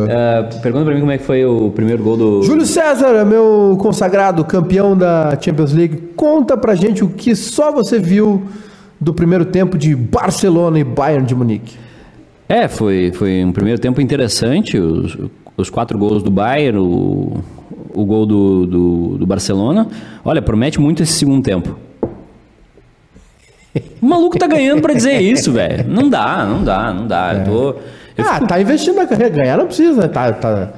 É, 0.07 0.41
pergunta 0.61 0.85
pra 0.85 0.93
mim 0.93 1.01
como 1.01 1.11
é 1.11 1.17
que 1.17 1.25
foi 1.25 1.43
o 1.43 1.69
primeiro 1.71 2.01
gol 2.01 2.15
do. 2.15 2.43
Júlio 2.43 2.65
César, 2.65 3.25
meu 3.25 3.75
consagrado 3.81 4.45
campeão 4.45 4.95
da 4.97 5.37
Champions 5.41 5.73
League, 5.73 5.97
conta 6.15 6.55
pra 6.55 6.75
gente 6.75 7.03
o 7.03 7.09
que 7.09 7.35
só 7.35 7.73
você 7.73 7.99
viu 7.99 8.41
do 8.99 9.13
primeiro 9.13 9.45
tempo 9.45 9.77
de 9.77 9.95
Barcelona 9.95 10.79
e 10.79 10.83
Bayern 10.83 11.25
de 11.25 11.35
Munique. 11.35 11.77
É, 12.47 12.67
foi, 12.67 13.11
foi 13.13 13.43
um 13.43 13.51
primeiro 13.51 13.79
tempo 13.79 14.01
interessante. 14.01 14.77
Os, 14.77 15.17
os 15.57 15.69
quatro 15.69 15.97
gols 15.97 16.21
do 16.23 16.31
Bayern, 16.31 16.79
o, 16.79 17.41
o 17.93 18.05
gol 18.05 18.25
do, 18.25 18.65
do, 18.65 19.17
do 19.19 19.25
Barcelona. 19.25 19.87
Olha, 20.23 20.41
promete 20.41 20.79
muito 20.79 21.03
esse 21.03 21.13
segundo 21.13 21.43
tempo. 21.43 21.77
O 24.01 24.05
maluco 24.05 24.37
tá 24.37 24.45
ganhando 24.45 24.81
pra 24.81 24.93
dizer 24.93 25.19
isso, 25.19 25.51
velho. 25.51 25.85
Não 25.87 26.07
dá, 26.07 26.45
não 26.45 26.63
dá, 26.63 26.93
não 26.93 27.07
dá. 27.07 27.33
Eu 27.33 27.43
tô. 27.43 27.79
eu 28.17 28.25
ah, 28.29 28.39
tá 28.41 28.61
investindo 28.61 28.95
na 28.95 29.07
carreira. 29.07 29.35
Ganhar 29.35 29.57
não 29.57 29.65
precisa, 29.65 30.01
né? 30.01 30.07
Tá, 30.07 30.31
tá, 30.31 30.73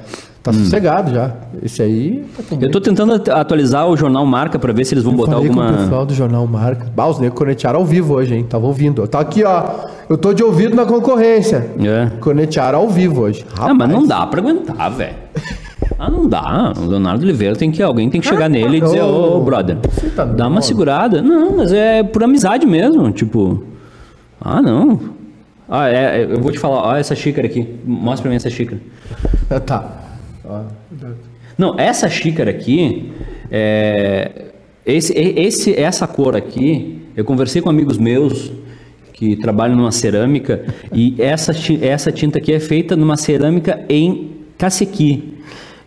tá 0.50 0.56
Hum. 0.56 0.64
sossegado 0.64 1.12
já. 1.12 1.32
Esse 1.62 1.82
aí 1.82 2.24
tá 2.48 2.56
Eu 2.60 2.70
tô 2.70 2.80
tentando 2.80 3.14
at- 3.14 3.28
atualizar 3.28 3.88
o 3.88 3.96
jornal 3.96 4.24
Marca 4.24 4.58
pra 4.58 4.72
ver 4.72 4.84
se 4.84 4.94
eles 4.94 5.02
vão 5.04 5.14
botar 5.14 5.32
Falei 5.32 5.48
com 5.48 5.56
o 5.56 5.60
alguma. 5.62 5.78
pessoal 5.82 6.06
do 6.06 6.14
Jornal 6.14 6.46
Marca. 6.46 6.86
Bah, 6.94 7.06
os 7.08 7.18
negros 7.18 7.36
cornetearam 7.38 7.80
ao 7.80 7.84
vivo 7.84 8.14
hoje, 8.14 8.34
hein? 8.34 8.46
Tava 8.48 8.66
ouvindo. 8.66 9.06
Tá 9.08 9.20
aqui, 9.20 9.42
ó. 9.44 9.64
Eu 10.08 10.16
tô 10.16 10.32
de 10.32 10.44
ouvido 10.44 10.76
na 10.76 10.86
concorrência. 10.86 11.68
É. 11.80 12.10
Cornetearam 12.20 12.78
ao 12.78 12.88
vivo 12.88 13.22
hoje. 13.22 13.44
Ah, 13.58 13.74
mas 13.74 13.88
não 13.90 14.06
dá 14.06 14.24
pra 14.26 14.40
aguentar, 14.40 14.90
velho. 14.92 15.14
Ah, 15.98 16.10
não 16.10 16.28
dá. 16.28 16.72
O 16.76 16.86
Leonardo 16.86 17.24
Oliveira 17.24 17.56
tem 17.56 17.70
que. 17.72 17.82
Alguém 17.82 18.08
tem 18.10 18.20
que 18.20 18.26
chegar 18.28 18.48
nele 18.48 18.76
e 18.76 18.80
dizer, 18.80 19.02
ô, 19.02 19.38
ô, 19.38 19.40
brother, 19.40 19.78
tá 20.14 20.24
dá 20.24 20.46
uma 20.46 20.60
segurada. 20.62 21.22
Não, 21.22 21.56
mas 21.56 21.72
é 21.72 22.02
por 22.02 22.22
amizade 22.22 22.66
mesmo. 22.66 23.10
Tipo. 23.10 23.64
Ah, 24.40 24.60
não. 24.62 25.00
Ah, 25.68 25.88
é, 25.88 26.20
é, 26.20 26.28
eu 26.30 26.40
vou 26.40 26.52
te 26.52 26.58
falar, 26.60 26.82
ó, 26.86 26.96
essa 26.96 27.14
xícara 27.16 27.46
aqui. 27.48 27.66
Mostra 27.84 28.22
pra 28.22 28.30
mim 28.30 28.36
essa 28.36 28.48
xícara. 28.50 28.80
Ah, 29.50 29.58
tá. 29.60 29.84
Não, 31.58 31.78
essa 31.78 32.08
xícara 32.08 32.50
aqui, 32.50 33.12
é, 33.50 34.46
esse, 34.84 35.12
esse, 35.14 35.74
essa 35.74 36.06
cor 36.06 36.36
aqui, 36.36 37.02
eu 37.16 37.24
conversei 37.24 37.62
com 37.62 37.70
amigos 37.70 37.98
meus 37.98 38.52
que 39.12 39.36
trabalham 39.36 39.74
numa 39.74 39.90
cerâmica 39.90 40.64
e 40.92 41.16
essa, 41.18 41.52
essa 41.80 42.12
tinta 42.12 42.38
aqui 42.38 42.52
é 42.52 42.60
feita 42.60 42.94
numa 42.94 43.16
cerâmica 43.16 43.84
em 43.88 44.32
cacequi. 44.58 45.35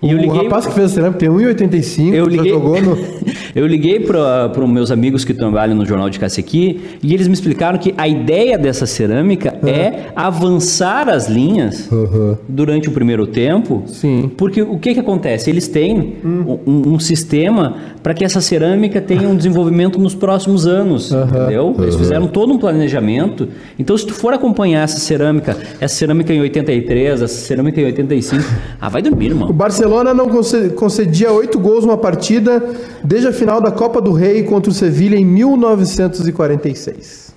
E 0.01 0.11
eu 0.11 0.17
o 0.17 0.21
liguei, 0.21 0.43
rapaz 0.43 0.65
que 0.65 0.73
fez 0.73 0.91
a 0.91 0.93
cerâmica 0.95 1.19
tem 1.19 1.29
1,85. 1.29 2.13
eu 2.13 2.25
liguei, 2.25 2.51
jogou 2.51 2.81
no. 2.81 2.97
eu 3.53 3.67
liguei 3.67 3.99
para 3.99 4.49
os 4.57 4.69
meus 4.69 4.91
amigos 4.91 5.25
que 5.25 5.33
trabalham 5.33 5.75
no 5.75 5.85
jornal 5.85 6.09
de 6.09 6.17
Cacequi 6.17 6.79
e 7.03 7.13
eles 7.13 7.27
me 7.27 7.33
explicaram 7.33 7.77
que 7.77 7.93
a 7.97 8.07
ideia 8.07 8.57
dessa 8.57 8.85
cerâmica 8.85 9.59
é 9.67 10.05
avançar 10.15 11.09
as 11.09 11.27
linhas 11.27 11.89
Uhum. 11.91 12.37
durante 12.47 12.87
o 12.87 12.91
primeiro 12.93 13.27
tempo. 13.27 13.83
Sim. 13.87 14.31
Porque 14.37 14.61
o 14.61 14.77
que, 14.79 14.93
que 14.93 14.99
acontece? 15.01 15.49
Eles 15.49 15.67
têm 15.67 16.15
Hum. 16.23 16.57
um, 16.65 16.93
um 16.93 16.99
sistema 16.99 17.75
para 18.01 18.13
que 18.13 18.23
essa 18.23 18.39
cerâmica 18.39 19.01
tenha 19.01 19.27
um 19.27 19.35
desenvolvimento 19.35 19.99
nos 19.99 20.15
próximos 20.15 20.65
anos, 20.65 21.11
entendeu? 21.11 21.75
Eles 21.79 21.95
fizeram 21.97 22.27
todo 22.27 22.53
um 22.53 22.57
planejamento. 22.57 23.49
Então, 23.77 23.97
se 23.97 24.05
tu 24.05 24.13
for 24.13 24.33
acompanhar 24.33 24.83
essa 24.83 24.97
cerâmica, 24.97 25.57
essa 25.81 25.95
cerâmica 25.95 26.33
em 26.33 26.39
83, 26.39 27.21
essa 27.21 27.27
cerâmica 27.35 27.81
em 27.81 27.85
85, 27.85 28.41
ah, 28.79 28.87
vai 28.87 29.01
dormir, 29.01 29.27
irmão. 29.27 29.49
O 29.49 29.53
Barcelona 29.53 29.88
Barcelona 29.89 30.13
não 30.13 30.29
conce- 30.29 30.69
concedia 30.69 31.31
oito 31.31 31.57
gols 31.59 31.83
numa 31.83 31.97
partida 31.97 32.63
desde 33.03 33.27
a 33.29 33.33
final 33.33 33.59
da 33.59 33.71
Copa 33.71 33.99
do 33.99 34.11
Rei 34.11 34.43
contra 34.43 34.69
o 34.69 34.73
Sevilha 34.73 35.17
em 35.17 35.25
1946. 35.25 37.33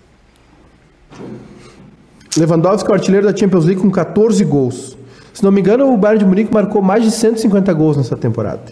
Lewandowski 2.36 2.88
é 2.88 2.92
o 2.92 2.94
artilheiro 2.94 3.26
da 3.26 3.34
Champions 3.36 3.64
League 3.64 3.80
com 3.80 3.90
14 3.90 4.44
gols. 4.44 4.96
Se 5.32 5.42
não 5.42 5.50
me 5.50 5.60
engano, 5.62 5.90
o 5.92 5.96
Bayern 5.96 6.18
de 6.24 6.26
Munique 6.26 6.52
marcou 6.52 6.82
mais 6.82 7.02
de 7.02 7.10
150 7.10 7.72
gols 7.72 7.96
nessa 7.96 8.16
temporada. 8.18 8.64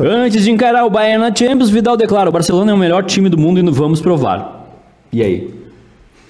Antes 0.00 0.44
de 0.44 0.50
encarar 0.52 0.84
o 0.84 0.90
Bayern 0.90 1.18
na 1.18 1.34
Champions, 1.34 1.70
Vidal 1.70 1.96
declara: 1.96 2.28
o 2.28 2.32
Barcelona 2.32 2.70
é 2.70 2.74
o 2.74 2.78
melhor 2.78 3.04
time 3.04 3.28
do 3.28 3.36
mundo 3.38 3.58
e 3.58 3.68
vamos 3.70 4.00
provar. 4.00 4.64
E 5.12 5.20
aí? 5.22 5.52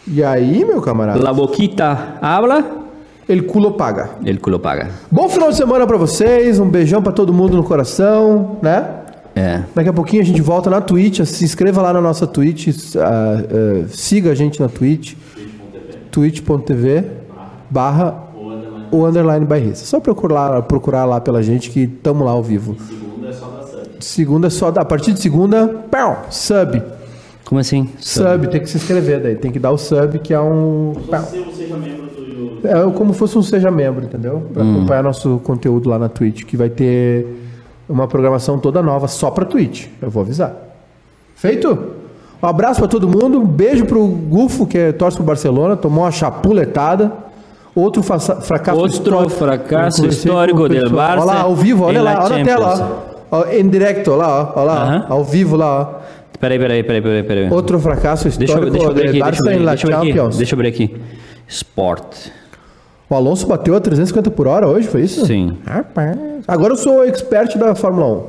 E 0.09 0.23
aí, 0.23 0.65
meu 0.65 0.81
camarada? 0.81 1.23
La 1.23 1.33
boquita 1.35 2.17
habla, 2.23 2.65
El 3.29 3.45
culo 3.47 3.73
paga. 3.73 4.11
ele 4.25 4.39
culo 4.39 4.59
paga. 4.59 4.91
Bom 5.11 5.29
final 5.29 5.51
de 5.51 5.57
semana 5.57 5.87
pra 5.87 5.97
vocês, 5.97 6.61
um 6.61 6.69
beijão 6.69 7.03
pra 7.03 7.13
todo 7.13 7.33
mundo 7.33 7.57
no 7.57 7.65
coração, 7.65 8.59
né? 8.63 8.89
É. 9.35 9.63
Daqui 9.75 9.89
a 9.89 9.93
pouquinho 9.93 10.23
a 10.23 10.25
gente 10.25 10.41
volta 10.41 10.71
na 10.71 10.81
Twitch, 10.81 11.21
se 11.25 11.45
inscreva 11.45 11.83
lá 11.83 11.93
na 11.93 12.01
nossa 12.01 12.27
Twitch, 12.27 12.95
ah, 12.97 13.03
ah, 13.03 13.85
siga 13.89 14.31
a 14.31 14.35
gente 14.35 14.61
na 14.61 14.69
Twitch, 14.69 15.15
twitch.tv 16.11 17.05
barra 17.69 18.23
o 18.91 19.05
underline 19.05 19.45
bairrista. 19.45 19.85
Só 19.85 19.99
procurar, 20.01 20.49
lá- 20.49 20.63
procurar 20.63 21.05
lá 21.05 21.21
pela 21.21 21.43
gente 21.43 21.71
que 21.71 21.87
tamo 21.87 22.25
lá 22.25 22.31
ao 22.31 22.43
vivo. 22.43 22.77
Segunda 23.99 24.47
é 24.47 24.51
só 24.51 24.71
da, 24.71 24.83
a 24.83 24.85
partir 24.85 25.13
de 25.13 25.21
segunda, 25.21 25.67
pau, 25.91 26.27
sub. 26.31 26.81
Como 27.45 27.61
assim? 27.61 27.89
Sub, 28.01 28.47
tem 28.49 28.61
que 28.61 28.69
se 28.71 28.77
inscrever 28.77 29.21
daí, 29.23 29.37
tem 29.37 29.51
que 29.51 29.59
dar 29.59 29.71
o 29.73 29.79
sub 29.79 30.19
que 30.21 30.33
é 30.33 30.41
um 30.41 30.95
pau. 31.11 31.23
É 32.65 32.91
como 32.93 33.13
fosse 33.13 33.37
um 33.39 33.43
seja 33.43 33.71
membro, 33.71 34.05
entendeu? 34.05 34.43
Pra 34.53 34.63
acompanhar 34.63 35.03
nosso 35.03 35.41
conteúdo 35.45 35.89
lá 35.89 35.99
na 35.99 36.09
Twitch, 36.09 36.45
que 36.45 36.57
vai 36.57 36.69
ter 36.69 37.27
uma 37.89 38.07
programação 38.09 38.59
toda 38.59 38.83
nova 38.83 39.09
só 39.09 39.31
pra 39.31 39.45
Twitch. 39.45 39.87
Eu 40.01 40.11
vou 40.11 40.23
avisar. 40.23 40.55
Feito? 41.35 41.79
Um 42.43 42.47
abraço 42.47 42.81
pra 42.81 42.89
todo 42.89 43.09
mundo, 43.09 43.39
um 43.39 43.47
beijo 43.47 43.87
pro 43.87 44.07
Gufo, 44.07 44.67
que 44.67 44.77
é, 44.77 44.93
torce 44.93 45.17
pro 45.17 45.25
Barcelona, 45.25 45.77
tomou 45.77 46.05
uma 46.05 46.11
chapuletada. 46.11 47.13
Outro 47.75 48.03
fracasso 48.03 48.81
Outro 48.81 48.97
histórico. 48.97 49.31
fracasso 49.31 50.07
histórico 50.07 50.59
com 50.59 50.65
o 50.65 50.69
del 50.69 50.85
pessoal. 50.85 50.97
Barça 50.97 51.27
Olha 51.27 51.35
lá, 51.35 51.41
ao 51.43 51.55
vivo, 51.55 51.85
olha 51.85 52.03
lá, 52.03 52.25
olha 52.25 52.39
na 52.39 52.45
tela, 52.45 53.03
ó. 53.31 53.45
Em 53.51 53.69
direto, 53.69 54.13
olha 54.13 54.17
lá, 54.19 54.53
ó, 54.55 54.61
olha 54.61 54.65
lá, 54.65 54.83
Aham. 54.83 55.07
ao 55.11 55.25
vivo 55.25 55.57
lá, 55.57 55.81
ó. 55.81 55.85
Peraí, 56.41 56.59
peraí, 56.59 56.83
peraí, 56.83 57.03
peraí, 57.03 57.23
peraí. 57.23 57.51
Outro 57.51 57.79
fracasso 57.79 58.25
Deixa 58.29 58.39
eu, 58.41 58.45
histórico 58.47 58.71
deixa 58.73 58.87
eu 58.87 58.91
abrir 58.91 59.09
aqui, 59.09 59.13
deixa 59.13 59.19
eu 59.19 59.25
Barça 59.25 59.43
abrir, 59.43 59.63
La 59.65 59.73
deixa 59.73 59.87
eu 59.87 59.95
abrir 59.95 60.09
aqui. 60.09 60.19
Champions. 60.19 60.37
Deixa 60.39 60.55
eu 60.55 60.57
abrir 60.57 60.69
aqui. 60.69 60.97
Sport. 61.49 62.17
O 63.09 63.15
Alonso 63.15 63.47
bateu 63.47 63.75
a 63.77 63.81
350 63.81 64.31
por 64.33 64.47
hora 64.49 64.67
hoje, 64.69 64.89
foi 64.89 65.03
isso? 65.03 65.25
Sim. 65.27 65.57
Rapaz. 65.65 66.19
Agora 66.49 66.73
eu 66.73 66.77
sou 66.77 67.05
expert 67.05 67.57
da 67.57 67.75
Fórmula 67.75 68.07
1. 68.07 68.23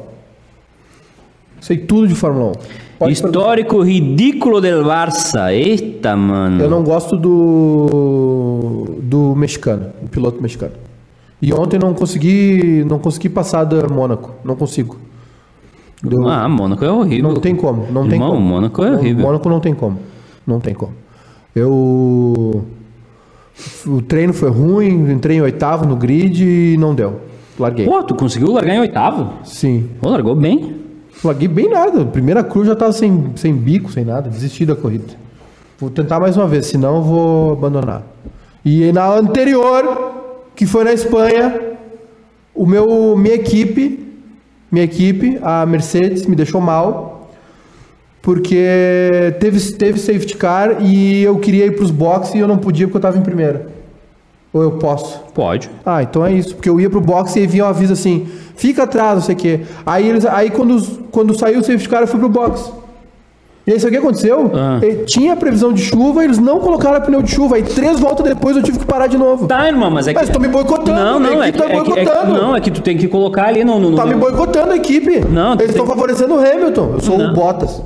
Sei 1.61 1.77
tudo 1.77 2.07
de 2.07 2.13
Fórmula 2.15 2.51
1. 2.51 2.51
Pode 2.99 3.13
Histórico 3.13 3.81
ridículo 3.83 4.59
del 4.61 4.83
Barça. 4.83 5.53
Eita, 5.53 6.15
mano. 6.15 6.61
Eu 6.61 6.69
não 6.69 6.83
gosto 6.83 7.15
do 7.15 8.97
do 9.01 9.35
mexicano, 9.35 9.87
do 10.01 10.09
piloto 10.09 10.41
mexicano. 10.41 10.73
E 11.41 11.53
ontem 11.53 11.77
não 11.79 11.93
consegui, 11.93 12.83
não 12.87 12.97
consegui 12.99 13.29
passar 13.29 13.63
da 13.63 13.87
Mônaco, 13.87 14.31
não 14.43 14.55
consigo. 14.55 14.97
Do- 16.01 16.27
Ah, 16.27 16.47
Mônaco 16.49 16.83
é 16.85 16.91
horrível. 16.91 17.31
não 17.31 17.39
tem 17.39 17.55
como, 17.55 17.87
não 17.91 18.03
tem 18.03 18.13
Irmão, 18.13 18.31
como. 18.33 18.41
Mônaco 18.47 18.83
é 18.83 18.91
horrível. 18.91 19.23
Mônaco 19.25 19.49
não 19.49 19.59
tem 19.59 19.73
como. 19.73 19.99
Não 20.45 20.59
tem 20.59 20.73
como. 20.73 20.93
Eu 21.55 22.63
o 23.85 24.01
treino 24.01 24.33
foi 24.33 24.49
ruim, 24.49 25.11
entrei 25.11 25.37
em 25.37 25.41
oitavo 25.41 25.85
no 25.85 25.95
grid 25.95 26.43
e 26.43 26.77
não 26.77 26.93
deu. 26.93 27.21
Larguei. 27.59 27.85
Pô, 27.85 28.03
tu 28.03 28.13
conseguiu 28.13 28.51
largar 28.51 28.75
em 28.75 28.79
oitavo? 28.79 29.33
Sim. 29.43 29.89
Pô, 29.99 30.09
largou 30.09 30.35
bem. 30.35 30.75
Larguei 31.23 31.47
bem 31.47 31.69
nada. 31.69 32.05
Primeira 32.05 32.43
cruz 32.43 32.67
já 32.67 32.75
tava 32.75 32.91
sem, 32.91 33.31
sem 33.35 33.53
bico, 33.53 33.91
sem 33.91 34.05
nada. 34.05 34.29
Desisti 34.29 34.65
da 34.65 34.75
corrida. 34.75 35.05
Vou 35.79 35.89
tentar 35.89 36.19
mais 36.19 36.37
uma 36.37 36.47
vez, 36.47 36.67
senão 36.67 36.97
eu 36.97 37.01
vou 37.01 37.53
abandonar. 37.53 38.03
E 38.63 38.91
na 38.91 39.11
anterior, 39.13 40.11
que 40.55 40.65
foi 40.65 40.83
na 40.83 40.93
Espanha, 40.93 41.59
o 42.53 42.65
meu, 42.65 43.15
minha 43.15 43.35
equipe, 43.35 44.07
minha 44.71 44.85
equipe, 44.85 45.39
a 45.41 45.65
Mercedes, 45.65 46.25
me 46.25 46.35
deixou 46.35 46.59
mal. 46.59 47.16
Porque 48.21 49.33
teve, 49.39 49.71
teve 49.73 49.99
safety 49.99 50.35
car 50.35 50.77
e 50.81 51.23
eu 51.23 51.37
queria 51.37 51.65
ir 51.65 51.75
pros 51.75 51.91
boxes 51.91 52.35
e 52.35 52.39
eu 52.39 52.47
não 52.47 52.57
podia 52.57 52.85
porque 52.87 52.97
eu 52.97 53.01
tava 53.01 53.17
em 53.17 53.21
primeiro. 53.21 53.61
Ou 54.53 54.63
eu 54.63 54.71
posso? 54.71 55.19
Pode. 55.33 55.69
Ah, 55.85 56.01
então 56.03 56.25
é 56.25 56.33
isso. 56.33 56.55
Porque 56.55 56.69
eu 56.69 56.79
ia 56.79 56.89
pro 56.89 56.99
boxe 56.99 57.39
e 57.39 57.47
vinha 57.47 57.65
um 57.65 57.67
aviso 57.67 57.93
assim, 57.93 58.27
fica 58.55 58.83
atrás, 58.83 59.15
não 59.15 59.21
sei 59.21 59.35
o 59.35 59.37
quê. 59.37 59.59
Aí, 59.85 60.07
eles, 60.07 60.25
aí 60.25 60.49
quando, 60.49 60.71
os- 60.71 60.99
quando 61.11 61.37
saiu 61.37 61.59
o 61.59 61.63
safety 61.63 61.87
car, 61.87 62.01
eu 62.01 62.07
fui 62.07 62.19
pro 62.19 62.27
boxe. 62.29 62.69
E 63.65 63.71
aí, 63.73 63.79
sabe 63.81 63.89
o 63.97 63.99
que 63.99 64.05
aconteceu? 64.05 64.49
Ah. 64.55 64.79
Tinha 65.05 65.35
previsão 65.35 65.73
de 65.73 65.81
chuva, 65.81 66.23
eles 66.23 66.37
não 66.39 66.59
colocaram 66.61 67.01
pneu 67.01 67.21
de 67.21 67.29
chuva. 67.31 67.57
Aí 67.57 67.63
três 67.63 67.99
voltas 67.99 68.25
depois 68.25 68.55
eu 68.55 68.63
tive 68.63 68.79
que 68.79 68.85
parar 68.85 69.07
de 69.07 69.17
novo. 69.17 69.45
Tá, 69.45 69.67
irmão, 69.67 69.91
mas 69.91 70.07
é 70.07 70.13
que. 70.13 70.19
Mas 70.19 70.29
tô 70.29 70.39
me 70.39 70.47
boicotando, 70.47 70.93
Não, 70.93 71.19
não, 71.19 71.43
é 71.43 71.51
que, 71.51 71.57
tá 71.57 71.65
é 71.65 71.67
que- 71.67 71.73
é 71.75 71.81
que- 71.83 71.89
boicotando. 71.91 72.33
Não, 72.33 72.55
é 72.55 72.61
que 72.61 72.71
tu 72.71 72.81
tem 72.81 72.97
que 72.97 73.07
colocar 73.09 73.47
ali 73.47 73.65
no. 73.65 73.77
no, 73.77 73.89
no 73.91 73.95
Tá 73.97 74.05
me 74.05 74.15
boicotando 74.15 74.71
a 74.71 74.75
equipe. 74.77 75.19
Não, 75.29 75.55
tu 75.57 75.63
Eles 75.63 75.71
estão 75.71 75.85
tem- 75.85 75.93
favorecendo 75.95 76.35
o 76.35 76.39
Hamilton. 76.39 76.91
Eu 76.93 76.99
sou 77.01 77.17
Não. 77.17 77.31
o 77.31 77.33
Bottas. 77.33 77.81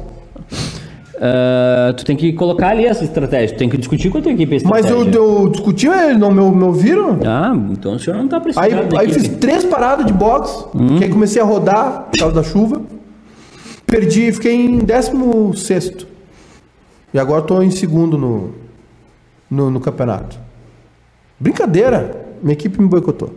Ah, 1.24 1.94
tu 1.96 2.04
tem 2.04 2.16
que 2.16 2.34
colocar 2.34 2.70
ali 2.70 2.84
essa 2.86 3.04
estratégia. 3.04 3.56
Tu 3.56 3.60
tem 3.60 3.70
que 3.70 3.78
discutir 3.78 4.10
com 4.10 4.18
a 4.18 4.22
tua 4.22 4.32
equipe 4.32 4.58
Mas 4.66 4.90
eu, 4.90 5.08
eu 5.08 5.50
discuti, 5.50 5.86
eles 5.88 6.18
não 6.18 6.32
me, 6.32 6.42
me 6.58 6.64
ouviram? 6.64 7.20
Ah, 7.24 7.54
então 7.70 7.94
o 7.94 8.00
senhor 8.00 8.18
não 8.18 8.28
tá 8.28 8.38
Aí, 8.38 8.42
precisando 8.42 8.98
aí 8.98 9.06
equipe. 9.08 9.20
fiz 9.28 9.38
três 9.38 9.64
paradas 9.64 10.08
de 10.08 10.14
boxe, 10.14 10.66
Hum. 10.74 10.98
que 10.98 11.04
aí 11.04 11.10
comecei 11.12 11.40
a 11.40 11.46
rodar 11.46 12.08
por 12.12 12.18
causa 12.20 12.36
da 12.36 12.44
chuva. 12.44 12.82
Perdi, 13.86 14.32
fiquei 14.32 14.56
em 14.56 14.80
16 14.80 16.08
E 17.14 17.20
agora 17.20 17.44
tô 17.44 17.62
em 17.62 17.70
segundo 17.70 18.18
no, 18.18 18.56
no, 19.50 19.70
no 19.70 19.80
campeonato. 19.80 20.40
Brincadeira, 21.40 22.26
minha 22.42 22.54
equipe 22.54 22.82
me 22.82 22.88
boicotou. 22.88 23.32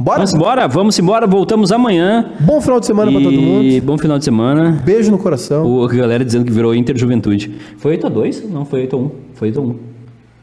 Bora? 0.00 0.16
Vamos 0.20 0.32
embora, 0.32 0.66
vamos 0.68 0.98
embora, 0.98 1.26
voltamos 1.26 1.70
amanhã. 1.70 2.32
Bom 2.40 2.58
final 2.62 2.80
de 2.80 2.86
semana 2.86 3.12
pra 3.12 3.20
todo 3.20 3.34
mundo. 3.34 3.64
E 3.64 3.82
bom 3.82 3.98
final 3.98 4.18
de 4.18 4.24
semana. 4.24 4.80
Beijo 4.82 5.10
no 5.10 5.18
coração. 5.18 5.66
O, 5.66 5.84
a 5.84 5.88
galera 5.88 6.24
dizendo 6.24 6.46
que 6.46 6.50
virou 6.50 6.74
Inter 6.74 6.96
Juventude. 6.96 7.54
Foi 7.76 7.98
8x2? 7.98 8.48
Não, 8.48 8.64
foi 8.64 8.86
8x1. 8.86 9.10
Foi 9.34 9.52
8x1. 9.52 9.76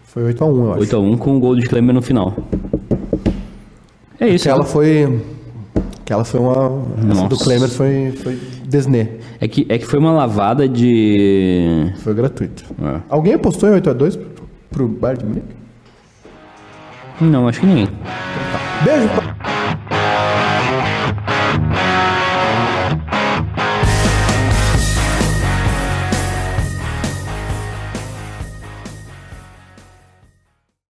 Foi 0.04 0.32
8x1, 0.32 0.58
eu 0.58 0.74
acho. 0.74 0.82
8x1 0.84 1.18
com 1.18 1.38
o 1.38 1.40
gol 1.40 1.56
de 1.56 1.68
Klemer 1.68 1.96
no 1.96 2.04
final. 2.04 2.36
É 4.20 4.28
isso. 4.30 4.48
Aquela 4.48 4.64
né? 4.64 4.70
foi. 4.70 5.22
Aquela 6.02 6.24
foi 6.24 6.40
uma. 6.40 6.84
Essa 7.00 7.08
do 7.08 7.30
Nossa. 7.30 7.44
Klemer 7.44 7.70
foi, 7.70 8.12
foi 8.12 8.40
desnê. 8.64 9.08
É 9.42 9.48
que, 9.48 9.66
é 9.70 9.80
que 9.80 9.88
foi 9.88 9.98
uma 9.98 10.12
lavada 10.12 10.70
de. 10.70 11.92
Foi 12.04 12.14
gratuito. 12.14 12.64
É. 12.80 13.02
Alguém 13.10 13.34
apostou 13.34 13.70
em 13.70 13.82
8x2 13.82 14.20
pro, 14.20 14.48
pro 14.70 14.88
Bayern 14.88 15.24
de 15.24 15.28
Munique? 15.28 15.56
Não, 17.20 17.48
acho 17.48 17.60
que 17.60 17.66
ninguém. 17.66 17.88
Beijo, 18.86 19.10